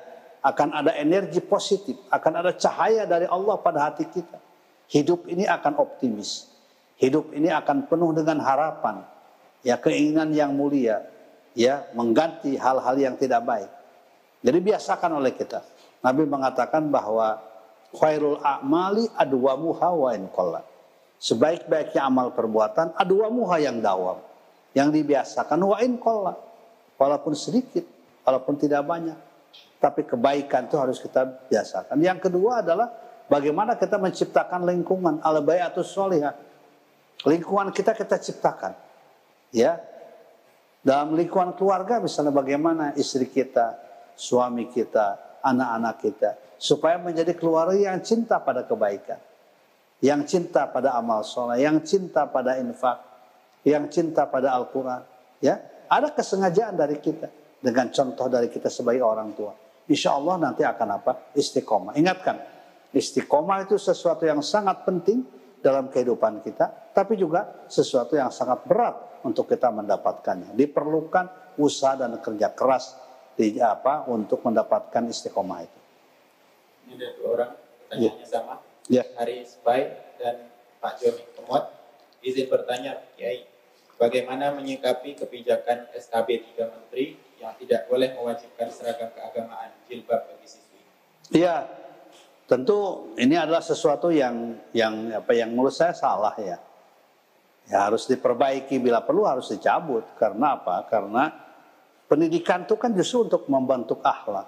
[0.47, 4.39] akan ada energi positif, akan ada cahaya dari Allah pada hati kita.
[4.87, 6.47] Hidup ini akan optimis.
[6.97, 9.05] Hidup ini akan penuh dengan harapan,
[9.61, 11.05] ya keinginan yang mulia,
[11.57, 13.71] ya mengganti hal-hal yang tidak baik.
[14.45, 15.65] Jadi biasakan oleh kita.
[16.05, 17.41] Nabi mengatakan bahwa
[17.97, 20.29] khairul a'mali adwamuha wa in
[21.17, 24.21] Sebaik-baiknya amal perbuatan adwamuha yang dawam.
[24.77, 25.97] Yang dibiasakan wa in
[26.97, 27.81] Walaupun sedikit,
[28.21, 29.17] walaupun tidak banyak.
[29.81, 31.97] Tapi kebaikan itu harus kita biasakan.
[31.97, 32.93] Yang kedua adalah
[33.25, 36.37] bagaimana kita menciptakan lingkungan al-bayatus solihah.
[37.25, 38.77] Lingkungan kita kita ciptakan.
[39.49, 39.81] Ya,
[40.87, 43.75] dalam lingkungan keluarga misalnya bagaimana istri kita,
[44.15, 46.29] suami kita, anak-anak kita.
[46.55, 49.19] Supaya menjadi keluarga yang cinta pada kebaikan.
[49.99, 53.03] Yang cinta pada amal soleh, yang cinta pada infak,
[53.67, 55.03] yang cinta pada Al-Quran.
[55.43, 55.59] Ya,
[55.91, 57.27] ada kesengajaan dari kita
[57.59, 59.51] dengan contoh dari kita sebagai orang tua.
[59.91, 61.35] Insya Allah nanti akan apa?
[61.35, 61.99] Istiqomah.
[61.99, 62.39] Ingatkan,
[62.95, 65.25] istiqomah itu sesuatu yang sangat penting
[65.61, 70.53] dalam kehidupan kita, tapi juga sesuatu yang sangat berat untuk kita mendapatkannya.
[70.53, 72.93] Diperlukan usaha dan kerja keras
[73.37, 75.79] di apa untuk mendapatkan istiqomah itu.
[76.87, 78.29] Ini ada dua orang pertanyaannya yeah.
[78.29, 78.55] sama.
[78.87, 79.05] Yeah.
[79.19, 79.79] Hari Spy
[80.17, 80.35] dan
[80.79, 81.63] Pak Joni Kemot
[82.23, 83.45] izin bertanya, Kiai,
[84.01, 87.05] bagaimana menyikapi kebijakan SKB 3 Menteri
[87.37, 90.81] yang tidak boleh mewajibkan seragam keagamaan jilbab bagi siswi?
[91.33, 91.69] Iya,
[92.47, 96.55] Tentu ini adalah sesuatu yang yang apa yang menurut saya salah ya.
[97.67, 100.07] Ya harus diperbaiki bila perlu harus dicabut.
[100.15, 100.87] Karena apa?
[100.87, 101.27] Karena
[102.07, 104.47] pendidikan itu kan justru untuk membentuk akhlak.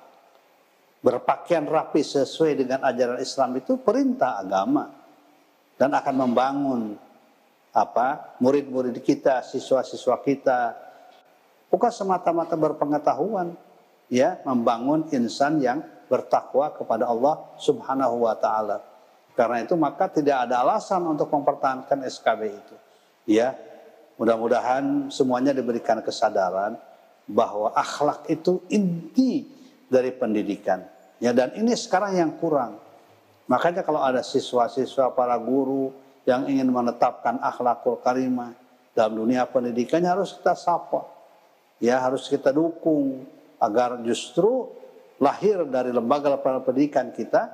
[1.04, 4.88] Berpakaian rapi sesuai dengan ajaran Islam itu perintah agama
[5.76, 6.82] dan akan membangun
[7.72, 10.76] apa murid-murid kita, siswa-siswa kita
[11.70, 13.54] bukan semata-mata berpengetahuan
[14.10, 15.80] ya membangun insan yang
[16.10, 18.82] bertakwa kepada Allah Subhanahu wa taala.
[19.38, 22.76] Karena itu maka tidak ada alasan untuk mempertahankan SKB itu.
[23.30, 23.56] Ya.
[24.20, 26.76] Mudah-mudahan semuanya diberikan kesadaran
[27.24, 29.48] bahwa akhlak itu inti
[29.88, 30.84] dari pendidikan.
[31.24, 32.84] Ya dan ini sekarang yang kurang.
[33.48, 35.96] Makanya kalau ada siswa-siswa para guru
[36.28, 38.52] yang ingin menetapkan akhlakul karimah
[38.92, 41.08] dalam dunia pendidikannya harus kita sapa.
[41.80, 43.24] Ya harus kita dukung
[43.56, 44.68] agar justru
[45.20, 47.52] lahir dari lembaga pendidikan kita,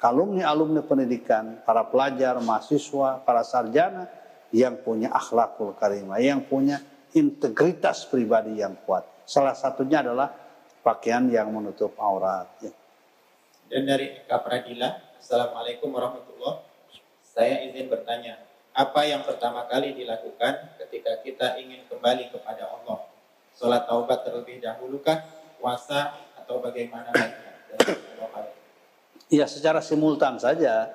[0.00, 4.08] alumni-alumni pendidikan, para pelajar, mahasiswa, para sarjana
[4.52, 6.80] yang punya akhlakul karimah, yang punya
[7.12, 9.04] integritas pribadi yang kuat.
[9.28, 10.32] Salah satunya adalah
[10.80, 12.46] pakaian yang menutup aurat.
[12.62, 12.72] Ya.
[13.66, 16.62] Dan dari Eka Pradila, Assalamualaikum warahmatullahi
[17.20, 18.38] Saya izin bertanya,
[18.76, 23.08] apa yang pertama kali dilakukan ketika kita ingin kembali kepada Allah?
[23.56, 25.24] Sholat taubat terlebih dahulukah?
[25.58, 27.10] Puasa atau bagaimana
[29.26, 30.86] Ya secara simultan saja,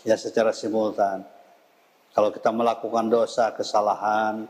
[0.00, 1.20] ya secara simultan.
[2.16, 4.48] Kalau kita melakukan dosa, kesalahan,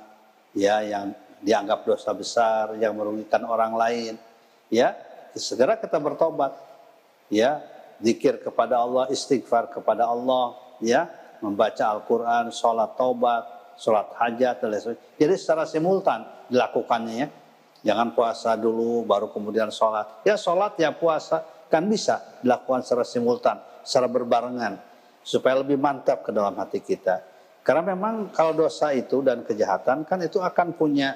[0.54, 1.10] ya yang
[1.42, 4.14] dianggap dosa besar, yang merugikan orang lain,
[4.70, 4.94] ya
[5.34, 6.54] segera kita bertobat.
[7.26, 7.66] Ya
[7.98, 11.10] zikir kepada Allah istighfar kepada Allah ya
[11.42, 13.44] membaca Al-Quran sholat tobat
[13.78, 15.18] sholat hajat dan lain sebagainya.
[15.18, 17.28] Jadi secara simultan dilakukannya ya
[17.86, 20.24] jangan puasa dulu baru kemudian sholat.
[20.26, 21.44] Ya sholat ya puasa.
[21.70, 24.82] Kan bisa dilakukan secara simultan secara berbarengan
[25.22, 27.22] supaya lebih mantap ke dalam hati kita.
[27.62, 31.14] Karena memang kalau dosa itu dan kejahatan kan itu akan punya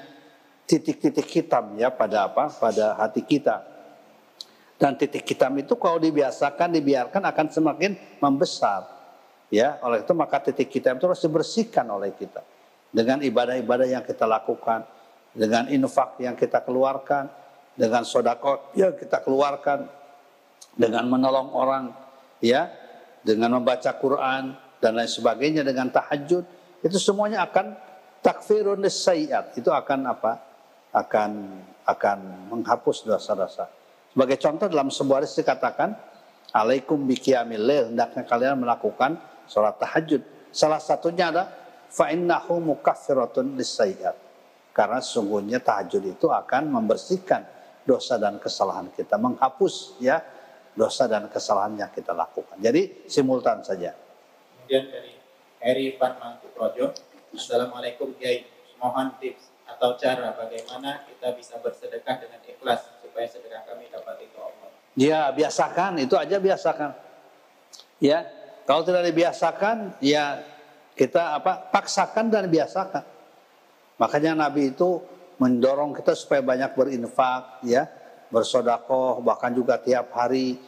[0.69, 2.53] titik-titik hitam ya pada apa?
[2.53, 3.65] Pada hati kita.
[4.75, 8.85] Dan titik hitam itu kalau dibiasakan, dibiarkan akan semakin membesar.
[9.49, 12.43] Ya, oleh itu maka titik hitam itu harus dibersihkan oleh kita.
[12.91, 14.83] Dengan ibadah-ibadah yang kita lakukan,
[15.35, 17.27] dengan infak yang kita keluarkan,
[17.75, 19.91] dengan sodako yang kita keluarkan,
[20.79, 21.85] dengan menolong orang,
[22.39, 22.71] ya,
[23.21, 26.47] dengan membaca Quran dan lain sebagainya, dengan tahajud,
[26.87, 27.75] itu semuanya akan
[28.23, 29.59] takfirun sayyat.
[29.59, 30.33] Itu akan apa?
[30.95, 31.31] Akan
[31.85, 33.69] akan menghapus dosa-dosa.
[34.15, 35.93] Sebagai contoh dalam sebuah hadis dikatakan,
[36.55, 39.19] Alaikum biqiyamil hendaknya kalian melakukan
[39.51, 40.23] sholat tahajud.
[40.55, 41.51] Salah satunya ada
[41.91, 44.15] fa'innahu mukaffiratun lisayyiat.
[44.75, 47.47] Karena sungguhnya tahajud itu akan membersihkan
[47.87, 50.19] dosa dan kesalahan kita, menghapus ya
[50.75, 52.59] dosa dan kesalahan yang kita lakukan.
[52.59, 53.95] Jadi simultan saja.
[53.95, 55.15] Kemudian dari
[55.63, 56.91] Eri Van Mangku Projo,
[57.31, 58.43] Assalamualaikum Kiai,
[58.83, 64.37] mohon tips atau cara bagaimana kita bisa bersedekah dengan ikhlas supaya sedekah kami dapat itu
[64.43, 64.71] Allah.
[64.99, 66.91] Ya biasakan itu aja biasakan.
[68.03, 68.27] Ya
[68.67, 70.43] kalau tidak dibiasakan ya
[70.99, 73.14] kita apa paksakan dan biasakan.
[73.99, 74.99] Makanya Nabi itu
[75.39, 77.87] mendorong kita supaya banyak berinfak ya
[78.35, 80.59] bersodakoh bahkan juga tiap hari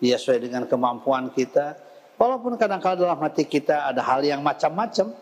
[0.00, 1.76] ya sesuai dengan kemampuan kita.
[2.16, 5.12] Walaupun kadang-kadang dalam hati kita ada hal yang macam-macam,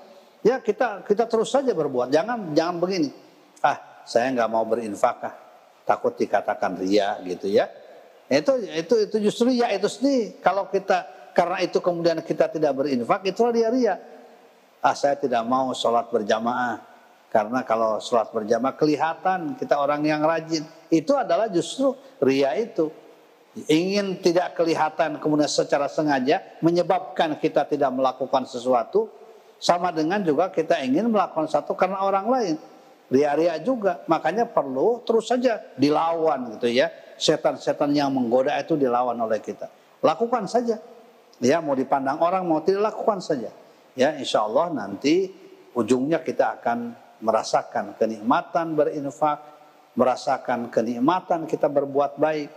[0.42, 2.10] ya kita kita terus saja berbuat.
[2.10, 3.10] Jangan jangan begini.
[3.62, 5.34] Ah, saya nggak mau berinfak ah
[5.86, 7.70] takut dikatakan ria gitu ya.
[8.26, 10.42] Itu itu itu justru ya itu sendiri.
[10.42, 13.94] Kalau kita karena itu kemudian kita tidak berinfak itu dia ria.
[14.82, 16.82] Ah saya tidak mau sholat berjamaah
[17.28, 20.64] karena kalau sholat berjamaah kelihatan kita orang yang rajin.
[20.88, 21.92] Itu adalah justru
[22.24, 22.88] ria itu.
[23.68, 29.10] Ingin tidak kelihatan kemudian secara sengaja menyebabkan kita tidak melakukan sesuatu
[29.58, 32.56] sama dengan juga kita ingin melakukan satu karena orang lain
[33.12, 34.04] ria-ria juga.
[34.06, 36.88] Makanya perlu terus saja dilawan gitu ya.
[37.18, 39.66] Setan-setan yang menggoda itu dilawan oleh kita.
[40.00, 40.78] Lakukan saja.
[41.42, 43.50] Ya mau dipandang orang mau tidak lakukan saja.
[43.98, 45.34] Ya insya Allah nanti
[45.74, 49.42] ujungnya kita akan merasakan kenikmatan berinfak,
[49.98, 52.50] merasakan kenikmatan kita berbuat baik,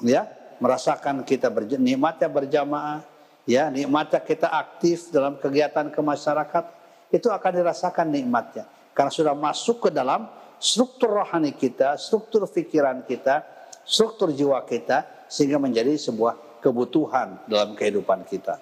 [0.00, 0.28] ya,
[0.60, 3.00] merasakan kita nikmatnya berjamaah,
[3.44, 6.64] ya, nikmatnya kita aktif dalam kegiatan kemasyarakat,
[7.12, 8.64] itu akan dirasakan nikmatnya.
[8.96, 10.24] Karena sudah masuk ke dalam
[10.56, 13.44] struktur rohani kita, struktur pikiran kita,
[13.84, 18.56] struktur jiwa kita, sehingga menjadi sebuah kebutuhan dalam kehidupan kita.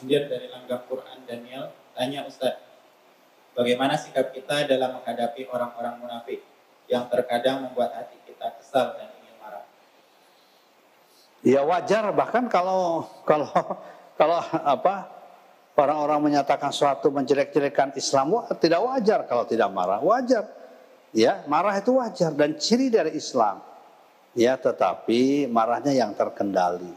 [0.00, 2.56] Kemudian dari Langgam Quran Daniel, tanya Ustaz,
[3.60, 6.40] bagaimana sikap kita dalam menghadapi orang-orang munafik
[6.88, 9.64] yang terkadang membuat hati kita kesal dan ingin marah?
[11.44, 13.52] Ya wajar, bahkan kalau kalau
[14.20, 15.12] kalau apa
[15.76, 20.00] orang-orang menyatakan suatu menjelek-jelekan Islam tidak wajar kalau tidak marah.
[20.00, 20.48] Wajar.
[21.12, 23.60] Ya marah itu wajar dan ciri dari Islam.
[24.32, 26.96] Ya tetapi marahnya yang terkendali.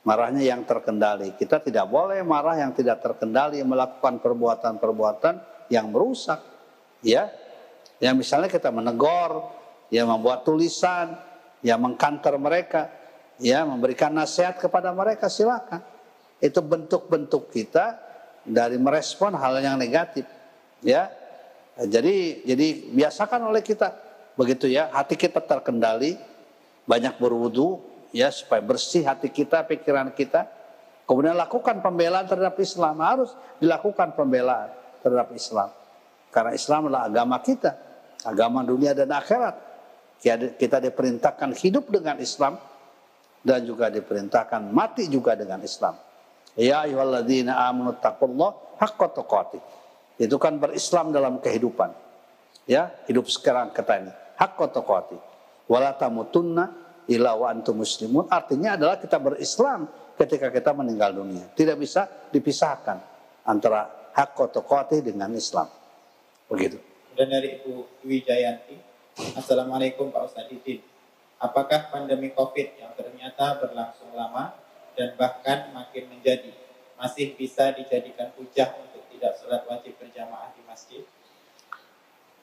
[0.00, 1.32] Marahnya yang terkendali.
[1.36, 6.42] Kita tidak boleh marah yang tidak terkendali melakukan perbuatan-perbuatan yang merusak
[7.00, 7.30] ya.
[8.02, 9.48] Ya misalnya kita menegur
[9.88, 11.16] ya membuat tulisan
[11.62, 12.90] ya mengkanter mereka
[13.38, 15.80] ya memberikan nasihat kepada mereka silakan.
[16.42, 17.96] Itu bentuk-bentuk kita
[18.42, 20.26] dari merespon hal yang negatif
[20.82, 21.08] ya.
[21.80, 23.94] Jadi jadi biasakan oleh kita.
[24.34, 24.90] Begitu ya.
[24.90, 26.18] Hati kita terkendali
[26.88, 27.78] banyak berwudu
[28.10, 30.48] ya supaya bersih hati kita pikiran kita.
[31.04, 32.96] Kemudian lakukan pembelaan terhadap Islam.
[33.04, 35.68] Harus dilakukan pembelaan terhadap Islam
[36.30, 37.72] karena Islam adalah agama kita
[38.24, 39.56] agama dunia dan akhirat
[40.60, 42.60] kita diperintahkan hidup dengan Islam
[43.40, 45.96] dan juga diperintahkan mati juga dengan Islam
[46.58, 49.62] Ya ayyuhalladzina amanu taqullah haqqa.
[50.18, 51.94] Itu kan berislam dalam kehidupan.
[52.66, 54.12] Ya, hidup sekarang kata ini.
[54.36, 55.20] Haqqa tuqatih.
[55.70, 56.74] Wala tamutunna
[57.06, 58.26] illa wa muslimun.
[58.26, 59.86] Artinya adalah kita berislam
[60.18, 61.46] ketika kita meninggal dunia.
[61.54, 62.98] Tidak bisa dipisahkan
[63.46, 65.68] antara haqqa tuqatih dengan Islam.
[66.50, 66.78] Begitu.
[67.14, 68.76] Dan dari Ibu Dwi Jayanti,
[69.36, 70.80] Assalamualaikum Pak Ustadz Idin.
[71.40, 74.56] Apakah pandemi COVID yang ternyata berlangsung lama
[74.92, 76.52] dan bahkan makin menjadi
[77.00, 81.02] masih bisa dijadikan hujah untuk tidak sholat wajib berjamaah di masjid?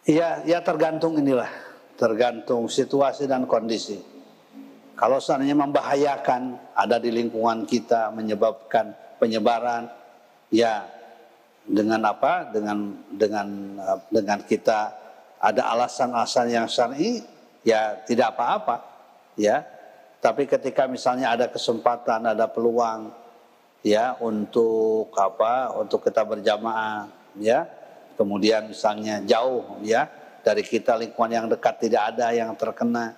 [0.08, 1.50] Iya, ya tergantung inilah,
[1.94, 4.02] tergantung situasi dan kondisi.
[4.98, 9.94] Kalau seandainya membahayakan ada di lingkungan kita menyebabkan penyebaran
[10.50, 10.90] ya
[11.68, 12.48] dengan apa?
[12.50, 13.48] Dengan dengan
[14.08, 14.96] dengan kita
[15.38, 17.22] ada alasan-alasan yang syar'i
[17.62, 18.82] ya tidak apa-apa
[19.36, 19.68] ya.
[20.18, 23.14] Tapi ketika misalnya ada kesempatan, ada peluang
[23.86, 25.76] ya untuk apa?
[25.78, 27.68] Untuk kita berjamaah ya.
[28.18, 30.10] Kemudian misalnya jauh ya
[30.42, 33.14] dari kita lingkungan yang dekat tidak ada yang terkena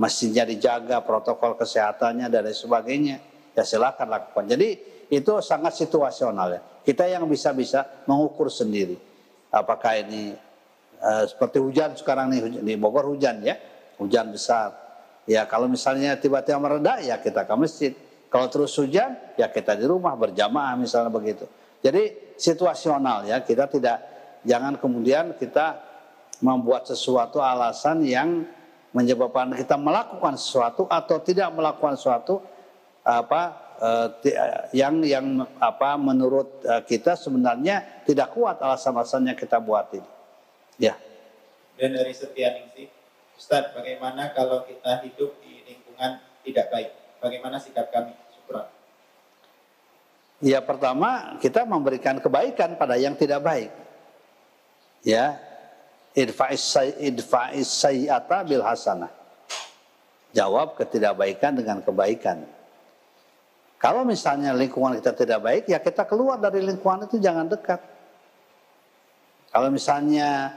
[0.00, 3.16] masjidnya dijaga, protokol kesehatannya dan lain sebagainya,
[3.52, 4.48] ya silakan lakukan.
[4.48, 6.60] Jadi itu sangat situasional ya.
[6.80, 8.96] Kita yang bisa-bisa mengukur sendiri.
[9.52, 10.32] Apakah ini
[11.04, 13.60] uh, seperti hujan sekarang nih di Bogor hujan ya,
[14.00, 14.72] hujan besar.
[15.28, 17.92] Ya kalau misalnya tiba-tiba mereda ya kita ke masjid.
[18.32, 21.44] Kalau terus hujan ya kita di rumah berjamaah misalnya begitu.
[21.84, 24.00] Jadi situasional ya kita tidak
[24.48, 25.76] jangan kemudian kita
[26.40, 28.48] membuat sesuatu alasan yang
[28.96, 32.40] menyebabkan kita melakukan sesuatu atau tidak melakukan sesuatu
[33.04, 34.08] apa uh,
[34.70, 40.10] yang yang apa menurut uh, kita sebenarnya tidak kuat alasan-alasan yang kita buat ini.
[40.78, 40.94] Ya.
[41.74, 42.86] Dan dari setia ningsi,
[43.34, 46.90] Ustaz, bagaimana kalau kita hidup di lingkungan tidak baik?
[47.18, 48.14] Bagaimana sikap kami?
[48.30, 48.70] Syukur.
[50.42, 53.70] Ya pertama kita memberikan kebaikan pada yang tidak baik.
[55.02, 55.34] Ya,
[56.14, 59.10] idfa'is sayyata bil hasanah.
[60.30, 62.46] Jawab ketidakbaikan dengan kebaikan.
[63.82, 67.82] Kalau misalnya lingkungan kita tidak baik, ya kita keluar dari lingkungan itu jangan dekat.
[69.50, 70.54] Kalau misalnya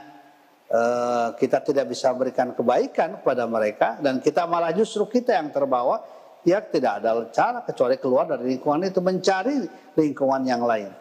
[0.70, 6.06] uh, kita tidak bisa berikan kebaikan kepada mereka dan kita malah justru kita yang terbawa,
[6.46, 9.66] ya tidak ada cara kecuali keluar dari lingkungan itu mencari
[9.98, 10.94] lingkungan yang lain.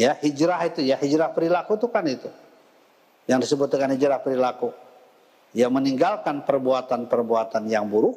[0.00, 2.32] Ya hijrah itu ya hijrah perilaku itu kan itu
[3.28, 4.72] yang disebut dengan hijrah perilaku.
[5.52, 8.16] Ya meninggalkan perbuatan-perbuatan yang buruk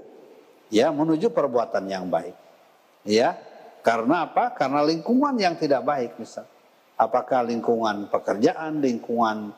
[0.71, 2.46] ya menuju perbuatan yang baik.
[3.07, 3.39] Ya,
[3.87, 4.51] karena apa?
[4.51, 6.43] Karena lingkungan yang tidak baik misal.
[6.99, 9.55] Apakah lingkungan pekerjaan, lingkungan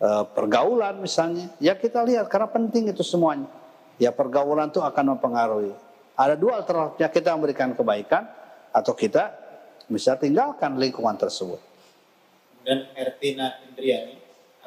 [0.00, 1.52] e, pergaulan misalnya?
[1.60, 3.50] Ya kita lihat karena penting itu semuanya.
[4.00, 5.74] Ya pergaulan itu akan mempengaruhi.
[6.16, 8.24] Ada dua alternatifnya kita memberikan kebaikan
[8.72, 9.36] atau kita
[9.84, 11.60] bisa tinggalkan lingkungan tersebut.
[12.64, 14.18] Dan Ertina Indriani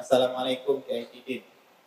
[0.02, 1.44] Assalamualaikum Kiai Tidin.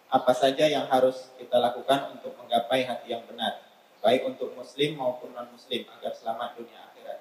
[0.07, 3.59] Apa saja yang harus kita lakukan untuk menggapai hati yang benar,
[3.99, 7.19] baik untuk muslim maupun non-muslim agar selamat dunia akhirat?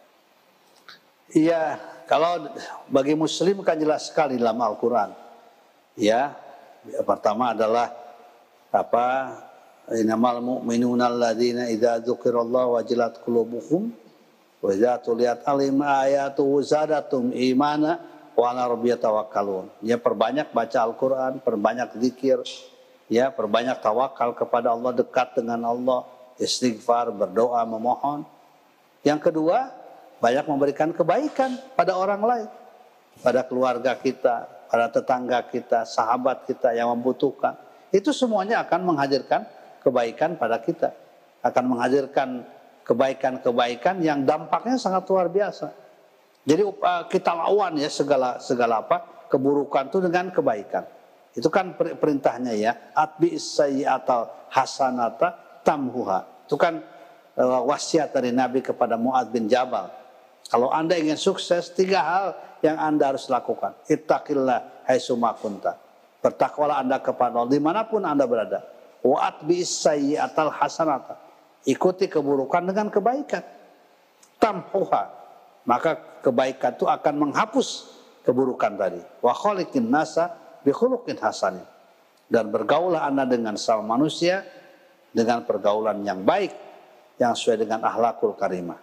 [1.37, 1.63] Iya,
[2.09, 2.49] kalau
[2.89, 5.13] bagi muslim kan jelas sekali dalam Al-Quran.
[6.01, 6.33] Ya,
[7.05, 7.93] pertama adalah
[8.73, 9.09] apa?
[9.93, 13.93] Innamal mu'minuna alladzina idza dzukirallahu wajilat qulubuhum
[14.65, 18.01] wa idza tuliyat alim ayatuhu zadatum imana
[18.33, 19.69] wa ala tawakkalun.
[19.85, 22.41] Ya perbanyak baca Al-Qur'an, perbanyak zikir,
[23.13, 26.09] ya perbanyak tawakal kepada Allah, dekat dengan Allah,
[26.41, 28.25] istighfar, berdoa, memohon.
[29.05, 29.69] Yang kedua,
[30.19, 32.49] banyak memberikan kebaikan pada orang lain,
[33.21, 37.55] pada keluarga kita, pada tetangga kita, sahabat kita yang membutuhkan.
[37.93, 39.45] Itu semuanya akan menghadirkan
[39.85, 40.97] kebaikan pada kita,
[41.45, 42.43] akan menghadirkan
[42.89, 45.73] kebaikan-kebaikan yang dampaknya sangat luar biasa.
[46.45, 50.85] Jadi uh, kita lawan ya segala segala apa keburukan itu dengan kebaikan.
[51.35, 52.73] Itu kan perintahnya ya.
[52.95, 56.47] Atbi sayyi'atal hasanata tamhuha.
[56.47, 56.79] Itu kan
[57.39, 59.91] wasiat dari Nabi kepada Muad bin Jabal.
[60.49, 62.26] Kalau Anda ingin sukses, tiga hal
[62.62, 63.74] yang Anda harus lakukan.
[63.91, 65.74] Ittaqillah haitsuma kunta.
[66.22, 68.62] Bertakwalah Anda kepada Allah di mana pun Anda berada.
[69.05, 71.20] Wa atbi sayyi'atal hasanata.
[71.64, 73.45] Ikuti keburukan dengan kebaikan.
[74.41, 75.24] Tamhuha
[75.64, 77.68] maka kebaikan itu akan menghapus
[78.24, 79.01] keburukan tadi.
[79.24, 81.16] Wa khaliqin nasa bi khuluqin.
[82.28, 84.45] Dan bergaulah Anda dengan sama manusia
[85.12, 86.53] dengan pergaulan yang baik
[87.19, 88.81] yang sesuai dengan akhlakul karimah.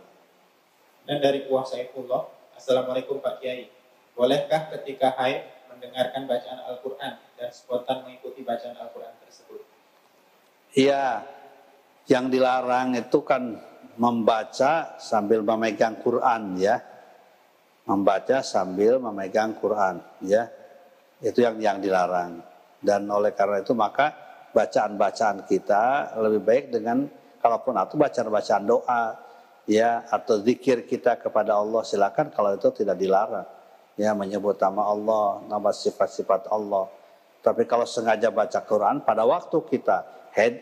[1.03, 2.23] Dan dari Puah Saifullah,
[2.55, 3.67] Assalamualaikum Pak Kiai.
[4.15, 9.61] Bolehkah ketika haid mendengarkan bacaan Al-Quran dan spontan mengikuti bacaan Al-Quran tersebut?
[10.77, 11.25] Iya,
[12.07, 13.59] yang dilarang itu kan
[13.97, 16.79] membaca sambil memegang Quran ya.
[17.89, 20.47] Membaca sambil memegang Quran ya.
[21.19, 22.39] Itu yang yang dilarang.
[22.77, 24.13] Dan oleh karena itu maka
[24.53, 29.17] bacaan-bacaan kita lebih baik dengan kalaupun atau bacaan-bacaan doa
[29.65, 33.49] ya atau zikir kita kepada Allah silakan kalau itu tidak dilarang.
[33.99, 36.87] Ya menyebut nama Allah nama sifat-sifat Allah.
[37.41, 40.61] Tapi kalau sengaja baca Quran pada waktu kita head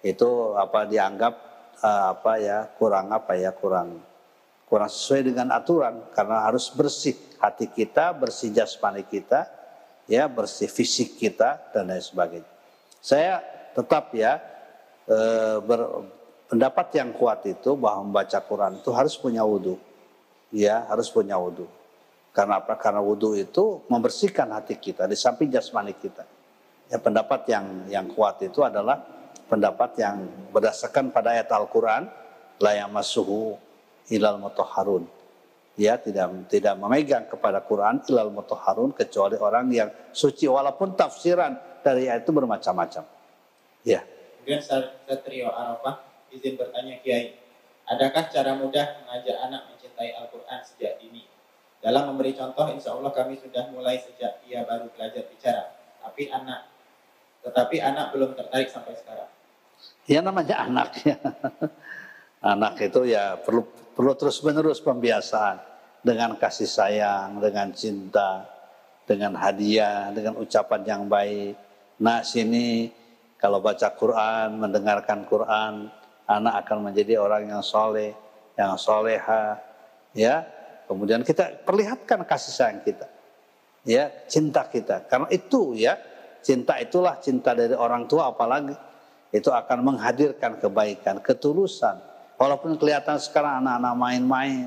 [0.00, 1.34] itu apa dianggap
[1.82, 4.00] uh, apa ya kurang apa ya kurang
[4.70, 6.14] kurang sesuai dengan aturan.
[6.14, 9.50] Karena harus bersih hati kita, bersih jasmani kita,
[10.06, 12.50] ya bersih fisik kita dan lain sebagainya.
[13.02, 13.42] Saya
[13.74, 14.38] tetap ya
[15.06, 15.18] e,
[15.64, 15.80] ber,
[16.50, 19.78] pendapat yang kuat itu bahwa membaca Quran itu harus punya wudhu.
[20.50, 21.70] Ya, harus punya wudhu.
[22.34, 22.74] Karena apa?
[22.74, 26.26] Karena wudhu itu membersihkan hati kita di samping jasmani kita.
[26.90, 28.98] Ya, pendapat yang yang kuat itu adalah
[29.46, 32.10] pendapat yang berdasarkan pada ayat Al-Quran,
[32.58, 33.54] la yamassuhu
[34.10, 35.06] ilal mutahharun.
[35.78, 41.54] Ya, tidak tidak memegang kepada Quran ilal mutahharun kecuali orang yang suci walaupun tafsiran
[41.86, 43.06] dari ayat itu bermacam-macam.
[43.86, 44.02] Ya.
[44.42, 44.60] Kemudian
[45.06, 47.34] Satrio Arafah izin bertanya Kiai,
[47.86, 51.26] adakah cara mudah mengajak anak mencintai Al-Quran sejak dini?
[51.80, 55.72] Dalam memberi contoh, insya Allah kami sudah mulai sejak ia baru belajar bicara.
[56.00, 56.68] Tapi anak,
[57.40, 59.30] tetapi anak belum tertarik sampai sekarang.
[60.04, 61.16] Ya namanya anak ya.
[62.52, 63.64] anak itu ya perlu
[63.96, 65.60] perlu terus menerus pembiasaan
[66.00, 68.48] dengan kasih sayang, dengan cinta,
[69.04, 71.56] dengan hadiah, dengan ucapan yang baik.
[72.00, 72.88] Nah sini
[73.40, 75.88] kalau baca Quran, mendengarkan Quran,
[76.30, 78.14] anak akan menjadi orang yang soleh,
[78.54, 79.58] yang soleha,
[80.14, 80.46] ya.
[80.86, 83.06] Kemudian kita perlihatkan kasih sayang kita,
[83.86, 85.06] ya, cinta kita.
[85.06, 85.94] Karena itu ya,
[86.42, 88.74] cinta itulah cinta dari orang tua apalagi
[89.30, 91.98] itu akan menghadirkan kebaikan, ketulusan.
[92.34, 94.66] Walaupun kelihatan sekarang anak-anak main-main,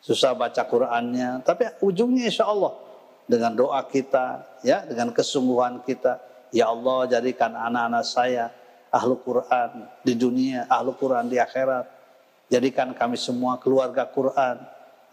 [0.00, 2.72] susah baca Qurannya, tapi ujungnya insya Allah
[3.28, 6.16] dengan doa kita, ya, dengan kesungguhan kita,
[6.56, 8.48] ya Allah jadikan anak-anak saya
[8.90, 11.86] ahlu Quran di dunia, ahlu Quran di akhirat.
[12.50, 14.58] Jadikan kami semua keluarga Quran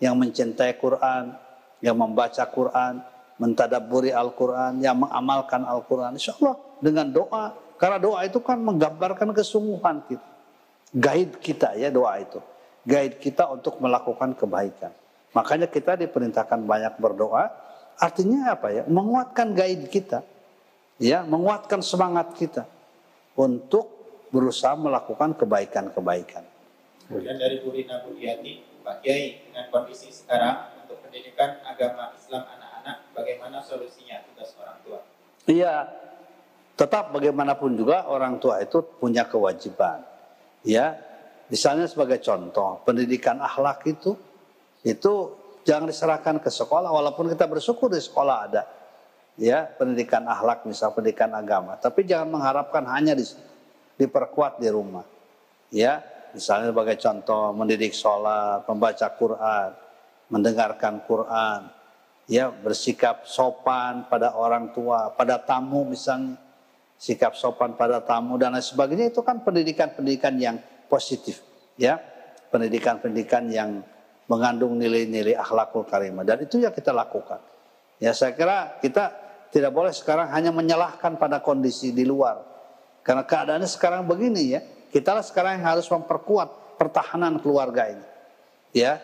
[0.02, 1.38] yang mencintai Quran,
[1.86, 3.06] yang membaca Quran,
[3.38, 6.18] mentadaburi Al-Quran, yang mengamalkan Al-Quran.
[6.18, 10.28] Insya Allah dengan doa, karena doa itu kan menggambarkan kesungguhan kita.
[10.98, 12.42] Guide kita ya doa itu.
[12.82, 14.90] Guide kita untuk melakukan kebaikan.
[15.38, 17.54] Makanya kita diperintahkan banyak berdoa.
[18.02, 18.84] Artinya apa ya?
[18.90, 20.26] Menguatkan guide kita.
[20.98, 22.66] Ya, menguatkan semangat kita
[23.38, 23.86] untuk
[24.34, 26.44] berusaha melakukan kebaikan-kebaikan.
[27.08, 33.16] Kemudian dari Bu Rina Budiati, Pak Kiai, dengan kondisi sekarang untuk pendidikan agama Islam anak-anak,
[33.16, 35.00] bagaimana solusinya tugas orang tua?
[35.48, 35.88] Iya,
[36.76, 40.04] tetap bagaimanapun juga orang tua itu punya kewajiban.
[40.68, 41.00] Ya,
[41.48, 44.20] misalnya sebagai contoh, pendidikan akhlak itu
[44.84, 45.14] itu
[45.64, 48.62] jangan diserahkan ke sekolah walaupun kita bersyukur di sekolah ada
[49.38, 51.78] ya pendidikan akhlak misal pendidikan agama.
[51.78, 53.24] Tapi jangan mengharapkan hanya di
[53.98, 55.06] diperkuat di rumah.
[55.70, 59.70] Ya misalnya sebagai contoh mendidik sholat membaca Quran
[60.28, 61.72] mendengarkan Quran.
[62.28, 66.36] Ya bersikap sopan pada orang tua pada tamu misalnya.
[66.98, 70.58] Sikap sopan pada tamu dan lain sebagainya itu kan pendidikan-pendidikan yang
[70.90, 71.46] positif.
[71.78, 72.02] Ya
[72.50, 73.86] pendidikan-pendidikan yang
[74.26, 76.26] mengandung nilai-nilai akhlakul karimah.
[76.26, 77.40] Dan itu yang kita lakukan.
[78.02, 82.44] Ya saya kira kita tidak boleh sekarang hanya menyalahkan pada kondisi di luar.
[83.04, 84.62] Karena keadaannya sekarang begini ya.
[84.88, 88.06] Kita lah sekarang yang harus memperkuat pertahanan keluarga ini.
[88.76, 89.00] Ya.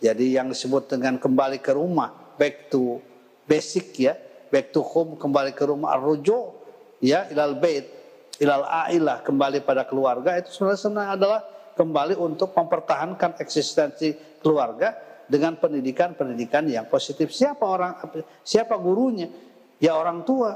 [0.00, 3.00] Jadi yang disebut dengan kembali ke rumah, back to
[3.48, 4.16] basic ya,
[4.52, 6.52] back to home, kembali ke rumah, arrojo
[7.00, 7.88] ya, ilal bait,
[8.36, 11.40] ilal ailah, kembali pada keluarga itu sebenarnya adalah
[11.72, 14.12] kembali untuk mempertahankan eksistensi
[14.44, 14.92] keluarga
[15.24, 17.32] dengan pendidikan-pendidikan yang positif.
[17.32, 17.96] Siapa orang
[18.44, 19.53] siapa gurunya?
[19.82, 20.54] Ya orang tua,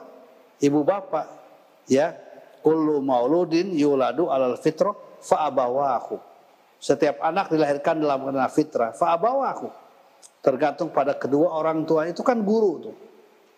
[0.62, 1.26] ibu bapak,
[1.88, 2.14] ya
[2.60, 6.20] kullu mauludin yuladu alal fitrah fa'abawahu.
[6.78, 9.68] Setiap anak dilahirkan dalam kena fitrah fa'abawahu.
[10.38, 12.96] Tergantung pada kedua orang tua itu kan guru tuh.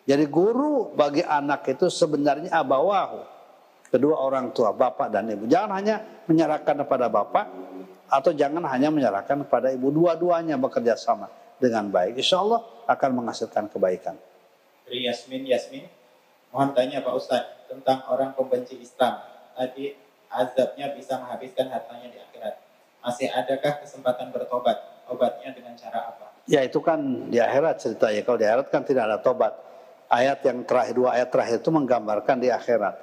[0.09, 3.21] Jadi guru bagi anak itu sebenarnya abawahu.
[3.91, 5.45] Kedua orang tua, bapak dan ibu.
[5.51, 7.47] Jangan hanya menyerahkan kepada bapak
[8.07, 9.93] atau jangan hanya menyerahkan kepada ibu.
[9.93, 11.29] Dua-duanya bekerja sama
[11.61, 12.17] dengan baik.
[12.17, 14.17] Insya Allah akan menghasilkan kebaikan
[14.91, 15.87] dari Yasmin Yasmin.
[16.51, 19.23] Mohon tanya Pak Ustadz tentang orang pembenci Islam.
[19.55, 19.95] Tadi
[20.27, 22.59] azabnya bisa menghabiskan hartanya di akhirat.
[22.99, 25.07] Masih adakah kesempatan bertobat?
[25.07, 26.35] Obatnya dengan cara apa?
[26.51, 28.27] Ya itu kan di akhirat ceritanya.
[28.27, 29.55] Kalau di akhirat kan tidak ada tobat.
[30.11, 32.99] Ayat yang terakhir dua ayat terakhir itu menggambarkan di akhirat.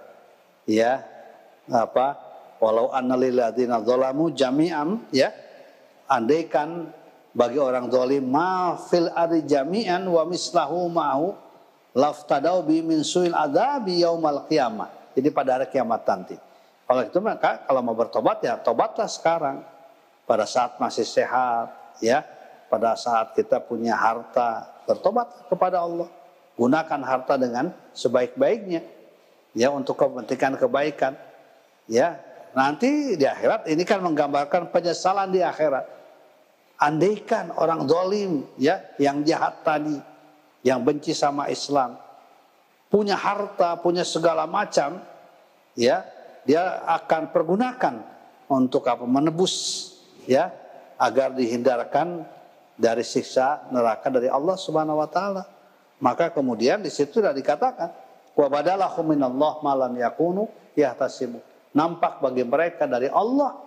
[0.68, 1.08] Ya
[1.72, 2.20] apa?
[2.60, 5.32] Walau annalilladzina zalamu jami'an ya
[6.12, 6.92] andaikan
[7.32, 11.47] bagi orang zalim ma fil adi jami'an wa mislahu ma'hu
[11.98, 14.94] laftadau bi min suil adabi yaumal qiyamah.
[15.18, 16.38] Jadi pada hari kiamat nanti.
[16.86, 19.66] Kalau itu maka kalau mau bertobat ya tobatlah sekarang.
[20.30, 22.22] Pada saat masih sehat ya.
[22.70, 24.70] Pada saat kita punya harta.
[24.86, 26.06] Bertobat kepada Allah.
[26.54, 28.86] Gunakan harta dengan sebaik-baiknya.
[29.58, 31.18] Ya untuk kepentingan kebaikan.
[31.90, 32.22] Ya
[32.54, 35.98] nanti di akhirat ini kan menggambarkan penyesalan di akhirat.
[36.78, 39.98] Andaikan orang dolim ya yang jahat tadi
[40.66, 41.98] yang benci sama Islam,
[42.88, 45.02] punya harta, punya segala macam,
[45.78, 46.06] ya,
[46.48, 47.96] dia akan pergunakan
[48.48, 49.54] untuk apa menebus
[50.24, 50.56] ya
[50.96, 52.24] agar dihindarkan
[52.80, 55.44] dari siksa neraka dari Allah Subhanahu wa taala.
[55.98, 57.90] Maka kemudian di situ sudah dikatakan
[58.38, 60.48] wa badalahum minallah malam yakunu
[60.78, 61.42] yahtasibu.
[61.74, 63.58] Nampak bagi mereka dari Allah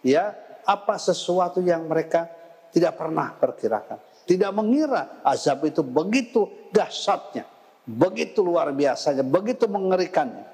[0.00, 0.32] ya
[0.62, 2.30] apa sesuatu yang mereka
[2.70, 3.98] tidak pernah perkirakan.
[4.32, 7.44] Tidak mengira azab itu begitu dahsyatnya,
[7.84, 10.48] begitu luar biasanya, begitu mengerikannya.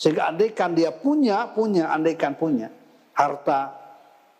[0.00, 2.72] Sehingga andaikan dia punya, punya, andaikan punya
[3.12, 3.76] harta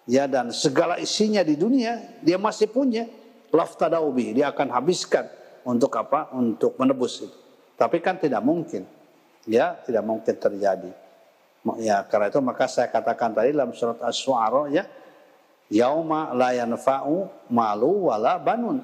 [0.09, 3.05] ya dan segala isinya di dunia, dia masih punya.
[3.49, 5.25] Laftadaubi, dia akan habiskan
[5.65, 6.33] untuk apa?
[6.33, 7.39] Untuk menebus itu.
[7.77, 8.85] Tapi kan tidak mungkin.
[9.49, 10.93] Ya, tidak mungkin terjadi.
[11.81, 14.85] Ya, karena itu maka saya katakan tadi dalam surat Asy-Syu'ara ya,
[15.73, 18.81] yauma la yanfa'u malu wala banun.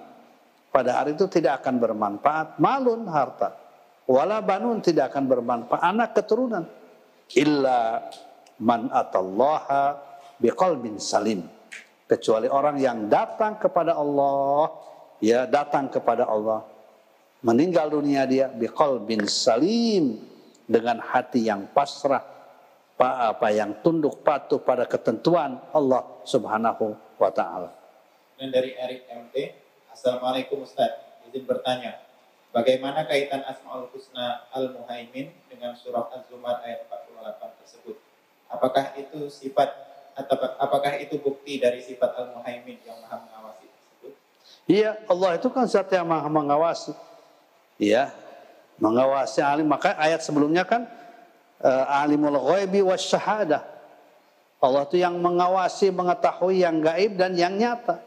[0.74, 3.55] Pada hari itu tidak akan bermanfaat malun harta.
[4.05, 6.64] Wala banun tidak akan bermanfaat anak keturunan.
[7.39, 8.05] Illa
[8.61, 9.97] man atallaha
[10.43, 11.47] biqalbin salim.
[12.05, 14.68] Kecuali orang yang datang kepada Allah,
[15.24, 16.66] ya datang kepada Allah.
[17.41, 20.20] Meninggal dunia dia biqalbin salim
[20.68, 22.35] dengan hati yang pasrah
[23.05, 27.70] apa yang tunduk patuh pada ketentuan Allah Subhanahu wa taala.
[28.34, 29.36] Dan dari Erik MT,
[29.94, 30.90] Assalamualaikum Ustaz,
[31.30, 32.02] izin bertanya,
[32.50, 37.96] bagaimana kaitan Asmaul Husna Al-Muhaimin dengan surah Az-Zumar ayat 48 tersebut?
[38.50, 39.70] Apakah itu sifat
[40.14, 44.12] atau apakah itu bukti dari sifat Al-Muhaimin yang Maha mengawasi tersebut?
[44.70, 46.94] Iya, Allah itu kan zat yang Maha mengawasi.
[47.78, 48.14] Iya,
[48.78, 49.66] mengawasi alim.
[49.66, 50.86] Maka ayat sebelumnya kan
[51.62, 53.73] uh, alimul ghaibi wasyahadah.
[54.64, 58.00] Allah itu yang mengawasi, mengetahui yang gaib dan yang nyata.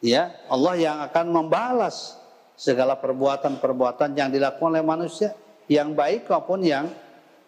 [0.00, 2.16] Ya, Allah yang akan membalas
[2.56, 5.36] segala perbuatan-perbuatan yang dilakukan oleh manusia,
[5.68, 6.88] yang baik maupun yang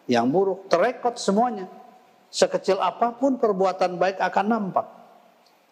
[0.05, 1.65] yang buruk, terekod semuanya.
[2.29, 4.85] Sekecil apa pun perbuatan baik akan nampak.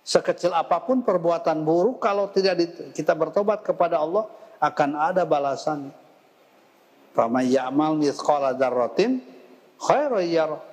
[0.01, 2.57] Sekecil apa pun perbuatan buruk kalau tidak
[2.97, 4.25] kita bertobat kepada Allah
[4.61, 5.93] akan ada balasannya.
[7.13, 9.21] Faman ya'mal mithqala dzarratin
[9.77, 10.70] khairan yara.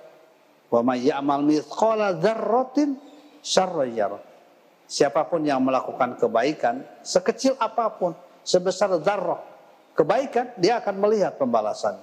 [0.68, 3.00] Wa may ya'mal mithqala dzarratin.
[4.88, 8.12] Siapa pun yang melakukan kebaikan sekecil apa pun,
[8.44, 9.40] sebesar dzarrah
[9.96, 11.96] kebaikan, dia akan melihat pembalasan.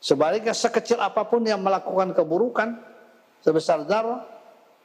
[0.00, 2.80] Sebaliknya sekecil apa pun yang melakukan keburukan
[3.44, 4.24] sebesar dzarrah,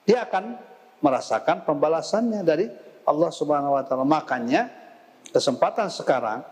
[0.03, 0.59] dia akan
[0.99, 2.67] merasakan pembalasannya dari
[3.07, 4.03] Allah Subhanahu wa taala.
[4.03, 4.67] Makanya
[5.31, 6.43] kesempatan sekarang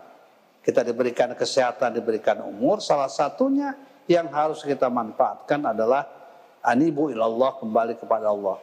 [0.64, 6.04] kita diberikan kesehatan, diberikan umur, salah satunya yang harus kita manfaatkan adalah
[6.64, 8.60] anibu ilallah kembali kepada Allah.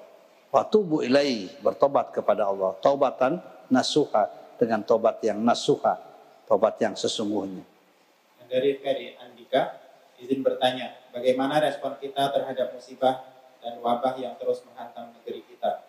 [0.52, 2.76] Watubu ilai bertobat kepada Allah.
[2.84, 3.40] Taubatan
[3.72, 4.28] nasuha
[4.60, 5.96] dengan tobat yang nasuha,
[6.46, 7.64] tobat yang sesungguhnya.
[8.52, 9.80] Dari Ferry Andika
[10.20, 13.26] izin bertanya, bagaimana respon kita terhadap musibah
[13.64, 15.88] dan wabah yang terus menghantam negeri kita?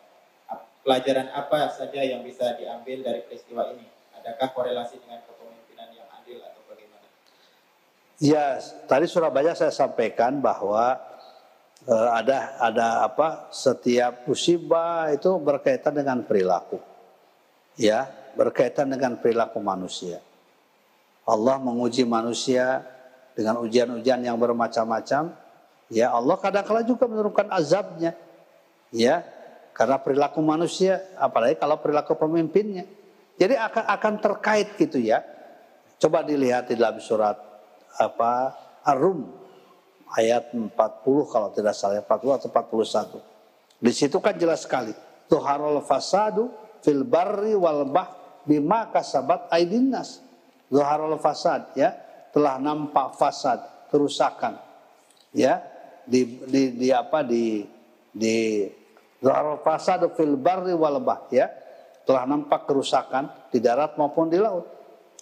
[0.83, 3.87] Pelajaran apa saja yang bisa diambil dari peristiwa ini?
[4.19, 5.27] Adakah korelasi dengan
[8.23, 10.95] Ya, tadi Surabaya saya sampaikan bahwa
[11.91, 13.51] uh, ada ada apa?
[13.51, 16.79] Setiap musibah itu berkaitan dengan perilaku.
[17.75, 18.07] Ya,
[18.39, 20.23] berkaitan dengan perilaku manusia.
[21.27, 22.87] Allah menguji manusia
[23.35, 25.35] dengan ujian-ujian yang bermacam-macam.
[25.91, 28.15] Ya, Allah kadang-kala juga menurunkan azabnya.
[28.95, 29.27] Ya,
[29.75, 32.87] karena perilaku manusia, apalagi kalau perilaku pemimpinnya.
[33.35, 35.27] Jadi akan akan terkait gitu ya.
[35.99, 37.52] Coba dilihat di dalam surat
[37.99, 38.55] apa
[38.87, 39.43] Ar-Rum
[40.17, 40.77] ayat 40
[41.33, 43.83] kalau tidak salah 40 atau 41.
[43.83, 44.93] Di situ kan jelas sekali.
[45.27, 46.53] Tuharul fasadu
[46.85, 50.21] fil barri wal bah bima kasabat aidinnas.
[50.69, 51.97] Zuharul fasad ya
[52.33, 53.61] telah nampak fasad
[53.93, 54.57] kerusakan
[55.37, 55.61] ya
[56.09, 57.65] di di, di apa di
[58.13, 58.67] di
[59.23, 61.51] Zuharul fasadu fil barri wal bah ya
[62.03, 64.67] telah nampak kerusakan di darat maupun di laut.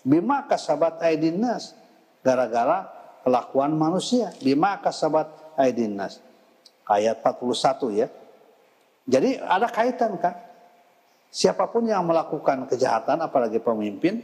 [0.00, 1.76] Bima kasabat aidinnas
[2.20, 2.88] gara-gara
[3.24, 4.32] kelakuan manusia.
[4.40, 6.20] Bima kasabat aidinnas.
[6.88, 8.08] Ayat 41 ya.
[9.10, 10.34] Jadi ada kaitan kan?
[11.30, 14.18] Siapa pun yang melakukan kejahatan apalagi pemimpin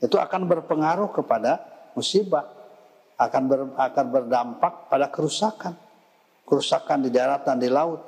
[0.00, 1.60] itu akan berpengaruh kepada
[1.92, 2.46] musibah.
[3.18, 5.74] Akan ber, akan berdampak pada kerusakan.
[6.46, 8.00] Kerusakan di darat dan di laut.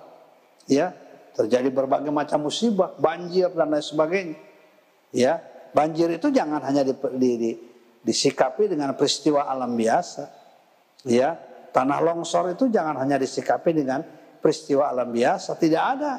[0.71, 0.95] Ya,
[1.35, 4.39] terjadi berbagai macam musibah, banjir dan lain sebagainya.
[5.11, 5.43] Ya,
[5.75, 7.51] banjir itu jangan hanya di, di, di
[8.01, 10.25] disikapi dengan peristiwa alam biasa.
[11.09, 11.37] Ya,
[11.73, 14.05] tanah longsor itu jangan hanya disikapi dengan
[14.41, 16.13] peristiwa alam biasa, tidak ada.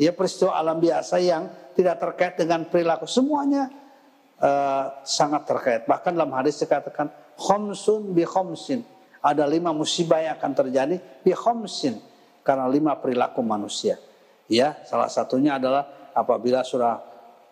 [0.00, 3.68] Ya peristiwa alam biasa yang tidak terkait dengan perilaku semuanya
[4.40, 5.82] uh, sangat terkait.
[5.84, 8.84] Bahkan dalam hadis dikatakan khomsun bi khomsin.
[9.22, 12.02] Ada lima musibah yang akan terjadi bi khomsin
[12.42, 14.00] karena lima perilaku manusia.
[14.50, 16.98] Ya, salah satunya adalah apabila sudah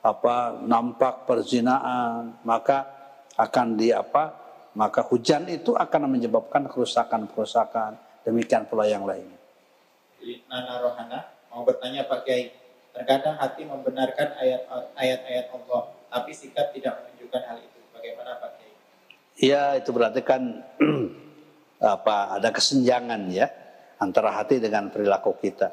[0.01, 3.00] apa nampak perzinaan, maka
[3.37, 4.35] akan di apa?
[4.75, 7.99] Maka hujan itu akan menyebabkan kerusakan-kerusakan.
[8.23, 9.39] Demikian pula yang lainnya.
[10.47, 12.53] Nana Rohana mau bertanya Pak Kiai,
[12.93, 14.37] terkadang hati membenarkan
[14.95, 17.79] ayat-ayat Allah, tapi sikap tidak menunjukkan hal itu.
[17.97, 18.75] Bagaimana Pak Kiai?
[19.41, 20.43] Iya, itu berarti kan
[21.97, 23.49] apa ada kesenjangan ya
[24.01, 25.73] antara hati dengan perilaku kita.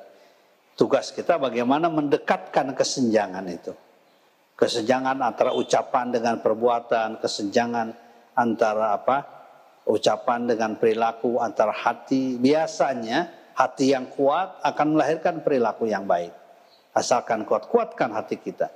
[0.77, 3.73] Tugas kita bagaimana mendekatkan kesenjangan itu.
[4.57, 7.93] Kesenjangan antara ucapan dengan perbuatan, kesenjangan
[8.33, 9.37] antara apa?
[9.87, 12.35] ucapan dengan perilaku antara hati.
[12.35, 16.35] Biasanya hati yang kuat akan melahirkan perilaku yang baik.
[16.91, 18.67] Asalkan kuat-kuatkan hati kita.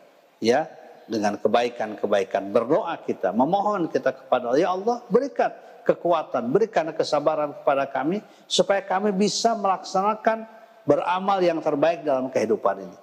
[0.42, 0.72] Ya,
[1.12, 2.50] dengan kebaikan-kebaikan.
[2.56, 5.52] Berdoa kita, memohon kita kepada Allah, ya Allah berikan
[5.84, 10.48] kekuatan, berikan kesabaran kepada kami supaya kami bisa melaksanakan
[10.88, 12.98] beramal yang terbaik dalam kehidupan ini.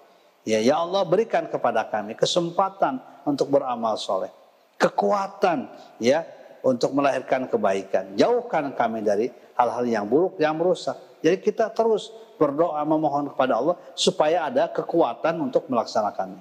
[0.49, 4.33] Ya, ya Allah berikan kepada kami kesempatan untuk beramal soleh,
[4.81, 5.69] kekuatan
[6.01, 6.25] ya
[6.65, 8.17] untuk melahirkan kebaikan.
[8.17, 9.29] Jauhkan kami dari
[9.61, 10.97] hal-hal yang buruk yang merusak.
[11.21, 12.09] Jadi kita terus
[12.41, 16.41] berdoa memohon kepada Allah supaya ada kekuatan untuk melaksanakannya.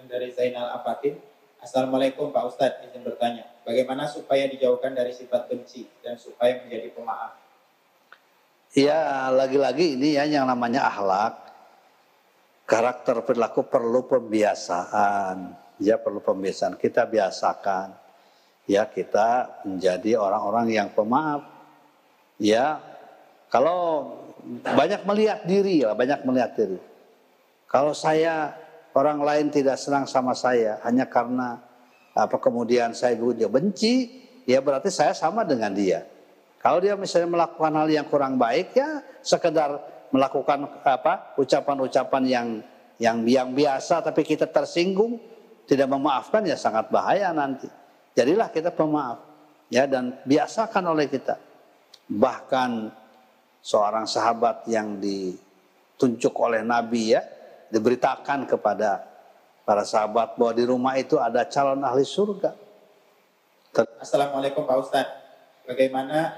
[0.00, 1.20] Dan dari Zainal Apatin,
[1.60, 7.36] Assalamualaikum Pak Ustadz, izin bertanya, bagaimana supaya dijauhkan dari sifat benci dan supaya menjadi pemaaf?
[8.72, 11.41] Ya, lagi-lagi ini ya yang namanya akhlak,
[12.66, 15.60] karakter perilaku perlu pembiasaan.
[15.82, 16.78] Ya, perlu pembiasaan.
[16.78, 17.94] Kita biasakan.
[18.70, 21.42] Ya, kita menjadi orang-orang yang pemaaf.
[22.38, 22.78] Ya,
[23.50, 24.10] kalau
[24.62, 26.78] banyak melihat diri ya, banyak melihat diri.
[27.68, 28.56] Kalau saya
[28.92, 31.60] orang lain tidak senang sama saya hanya karena
[32.12, 36.04] apa kemudian saya dia benci, ya berarti saya sama dengan dia.
[36.62, 39.82] Kalau dia misalnya melakukan hal yang kurang baik ya sekedar
[40.12, 42.48] melakukan apa ucapan-ucapan yang
[43.00, 45.18] yang yang biasa tapi kita tersinggung
[45.66, 47.66] tidak memaafkan ya sangat bahaya nanti.
[48.12, 49.24] Jadilah kita pemaaf
[49.72, 51.40] ya dan biasakan oleh kita.
[52.12, 52.92] Bahkan
[53.64, 57.24] seorang sahabat yang ditunjuk oleh Nabi ya
[57.72, 59.00] diberitakan kepada
[59.64, 62.52] para sahabat bahwa di rumah itu ada calon ahli surga.
[63.96, 65.14] Assalamualaikum Pak Ustadz.
[65.64, 66.36] Bagaimana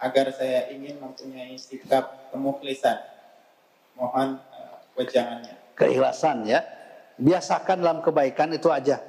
[0.00, 3.00] agar saya ingin mempunyai sikap kemukhlisan?
[3.96, 5.56] Mohon uh, wejangannya.
[5.76, 6.60] Keikhlasan ya.
[7.16, 9.00] Biasakan dalam kebaikan itu aja.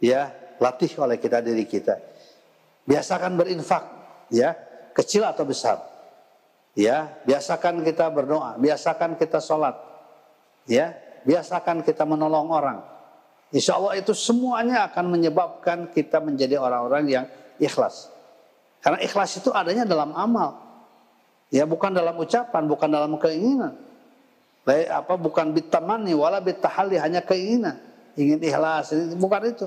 [0.00, 2.00] Ya, latih oleh kita diri kita.
[2.88, 3.84] Biasakan berinfak,
[4.32, 4.56] ya,
[4.96, 5.84] kecil atau besar.
[6.76, 9.76] Ya, biasakan kita berdoa, biasakan kita sholat,
[10.68, 10.92] ya
[11.26, 12.78] biasakan kita menolong orang.
[13.50, 17.24] Insya Allah itu semuanya akan menyebabkan kita menjadi orang-orang yang
[17.58, 18.10] ikhlas.
[18.86, 20.62] Karena ikhlas itu adanya dalam amal.
[21.50, 23.74] Ya bukan dalam ucapan, bukan dalam keinginan.
[24.66, 27.82] Apa bukan bitamani wala bitahali hanya keinginan.
[28.14, 29.66] Ingin ikhlas, bukan itu.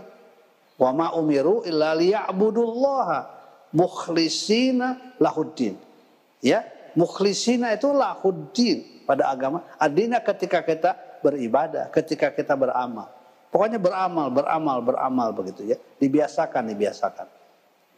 [0.79, 3.27] Wa ma umiru illa liya'budullaha
[3.75, 5.75] mukhlisina lahuddin.
[6.39, 6.63] Ya,
[6.95, 9.67] mukhlisina itu lahuddin pada agama.
[9.75, 13.11] Adina ketika kita beribadah, ketika kita beramal.
[13.51, 15.77] Pokoknya beramal, beramal, beramal begitu ya.
[15.99, 17.27] Dibiasakan, dibiasakan.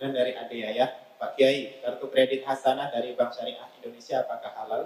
[0.01, 0.89] Dan dari adik ya,
[1.21, 4.83] Pak Kiai, kartu kredit Hasanah dari Bank Syariah Indonesia apakah halal?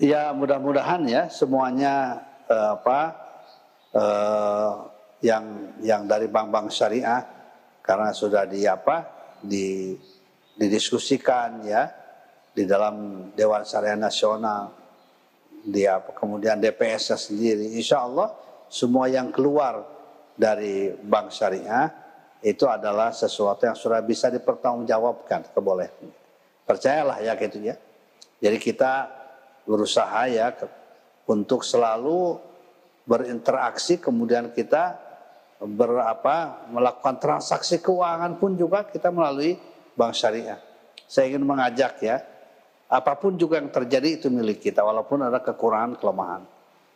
[0.00, 3.00] Ya mudah-mudahan ya semuanya eh, apa
[3.92, 4.72] eh,
[5.20, 5.44] yang
[5.84, 7.28] yang dari bank-bank syariah
[7.84, 9.04] karena sudah di apa
[9.44, 10.00] di
[10.56, 11.92] didiskusikan ya
[12.56, 14.72] di dalam Dewan Syariah Nasional,
[15.60, 17.76] dia kemudian DPS sendiri.
[17.76, 18.32] Insya Allah
[18.72, 19.84] semua yang keluar
[20.40, 22.01] dari bank syariah
[22.42, 26.10] itu adalah sesuatu yang sudah bisa dipertanggungjawabkan kebolehan.
[26.66, 27.78] Percayalah ya gitu ya.
[28.42, 29.06] Jadi kita
[29.62, 30.50] berusaha ya
[31.30, 32.38] untuk selalu
[33.06, 34.98] berinteraksi kemudian kita
[35.62, 39.54] berapa melakukan transaksi keuangan pun juga kita melalui
[39.94, 40.58] bank syariah.
[41.06, 42.24] Saya ingin mengajak ya
[42.92, 46.44] Apa pun juga yang terjadi itu milik kita walaupun ada kekurangan kelemahan.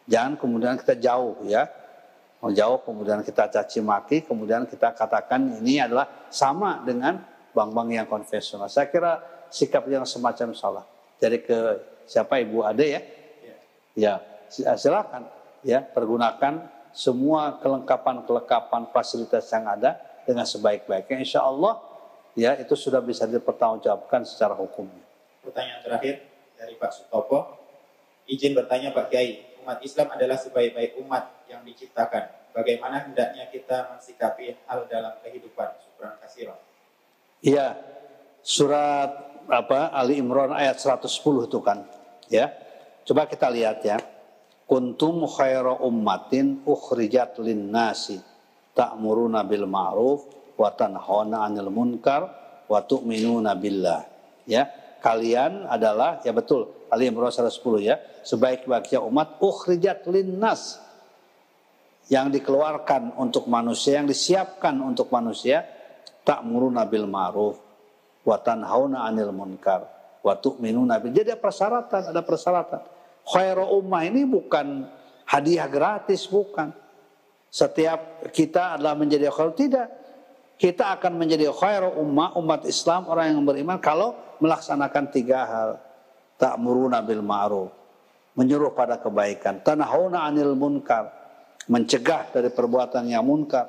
[0.04, 1.64] Jangan kemudian kita jauh ya.
[2.42, 7.18] Jauh kemudian kita caci maki, kemudian kita katakan ini adalah sama dengan
[7.50, 8.68] bank-bank yang konvensional.
[8.68, 9.18] Saya kira
[9.48, 10.84] sikap yang semacam salah.
[11.16, 11.58] Jadi ke
[12.04, 13.00] siapa Ibu Ade ya?
[13.96, 14.14] Ya,
[14.52, 15.26] ya silakan
[15.64, 19.96] ya pergunakan semua kelengkapan-kelengkapan fasilitas yang ada
[20.28, 21.24] dengan sebaik-baiknya.
[21.24, 21.80] Insya Allah
[22.36, 25.06] ya itu sudah bisa dipertanggungjawabkan secara hukumnya
[25.46, 26.14] pertanyaan terakhir
[26.58, 27.38] dari Pak Sutopo.
[28.26, 32.54] Izin bertanya Pak Kiai, umat Islam adalah sebaik-baik umat yang diciptakan.
[32.54, 35.74] Bagaimana hendaknya kita mensikapi hal dalam kehidupan?
[35.82, 36.54] Syukran kasih
[37.42, 37.74] Iya,
[38.46, 39.10] surat
[39.50, 41.82] apa Ali Imran ayat 110 itu kan.
[42.30, 42.54] Ya.
[43.02, 43.98] Coba kita lihat ya.
[44.70, 48.22] Kuntum khaira ummatin ukhrijat lin nasi
[48.74, 52.22] ta'muruna bil ma'ruf wa tanhauna 'anil munkar
[52.70, 54.06] wa tu'minuna billah.
[54.46, 54.70] Ya.
[55.02, 57.96] Kalian adalah ya betul Ali Imran 110 ya.
[58.26, 60.82] Sebaik-baiknya umat ukhrijat lin nas
[62.06, 65.66] yang dikeluarkan untuk manusia, yang disiapkan untuk manusia,
[66.22, 67.58] tak muruna bil ma'ruf
[68.26, 69.86] wa tanhauna 'anil munkar
[70.22, 71.14] wa tu'minuna bil.
[71.14, 72.80] Jadi ada persyaratan, ada persyaratan.
[73.26, 74.86] Khairu ummah ini bukan
[75.26, 76.70] hadiah gratis, bukan.
[77.50, 79.88] Setiap kita adalah menjadi khair tidak.
[80.56, 85.70] Kita akan menjadi khairu ummah, umat Islam, orang yang beriman kalau melaksanakan tiga hal.
[86.36, 87.72] Tak muruna bil ma'ruf.
[88.36, 89.64] Menyuruh pada kebaikan.
[89.64, 91.08] Tanhauna 'anil munkar.
[91.66, 93.64] Mencegah dari perbuatan yang munkar.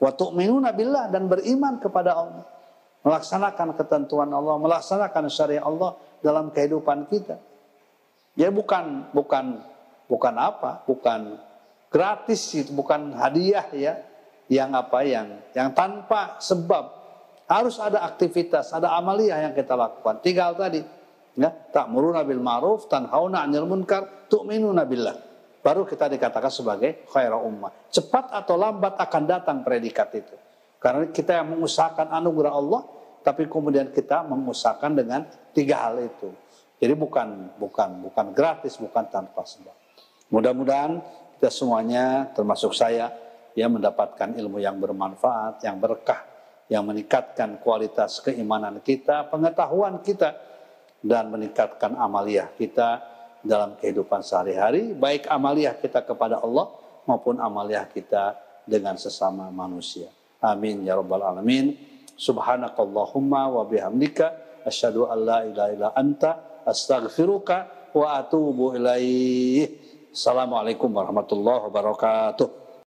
[0.00, 2.44] Wa tu'minuna billah dan beriman kepada Allah.
[3.00, 7.40] Melaksanakan ketentuan Allah melaksanakan syariat Allah dalam kehidupan kita.
[8.36, 9.64] Ya bukan bukan
[10.04, 11.40] bukan apa bukan
[11.88, 13.94] gratis itu bukan hadiah ya.
[14.50, 17.00] Yang apa yang yang tanpa sebab.
[17.50, 20.22] Harus ada aktivitas ada amalia yang kita lakukan.
[20.22, 20.80] Tinggal tadi
[21.38, 27.72] ya tak bil ma'ruf tanhauna 'anil munkar tu'minuna billah baru kita dikatakan sebagai khaira ummah.
[27.92, 30.36] Cepat atau lambat akan datang predikat itu.
[30.80, 32.82] Karena kita yang mengusahakan anugerah Allah,
[33.20, 36.32] tapi kemudian kita mengusahakan dengan tiga hal itu.
[36.80, 39.76] Jadi bukan bukan bukan gratis, bukan tanpa sebab.
[40.32, 41.04] Mudah-mudahan
[41.36, 43.12] kita semuanya, termasuk saya,
[43.52, 46.24] ya mendapatkan ilmu yang bermanfaat, yang berkah,
[46.72, 50.32] yang meningkatkan kualitas keimanan kita, pengetahuan kita,
[51.00, 53.00] dan meningkatkan amaliah kita
[53.40, 56.68] dalam kehidupan sehari-hari, baik amaliah kita kepada Allah
[57.08, 58.36] maupun amaliah kita
[58.68, 60.12] dengan sesama manusia.
[60.40, 61.76] Amin ya rabbal alamin.
[62.20, 69.64] Subhanakallahumma wa bihamdika asyhadu an la ilaha illa anta astaghfiruka wa atubu ilaih.
[70.12, 72.69] Assalamualaikum warahmatullahi wabarakatuh.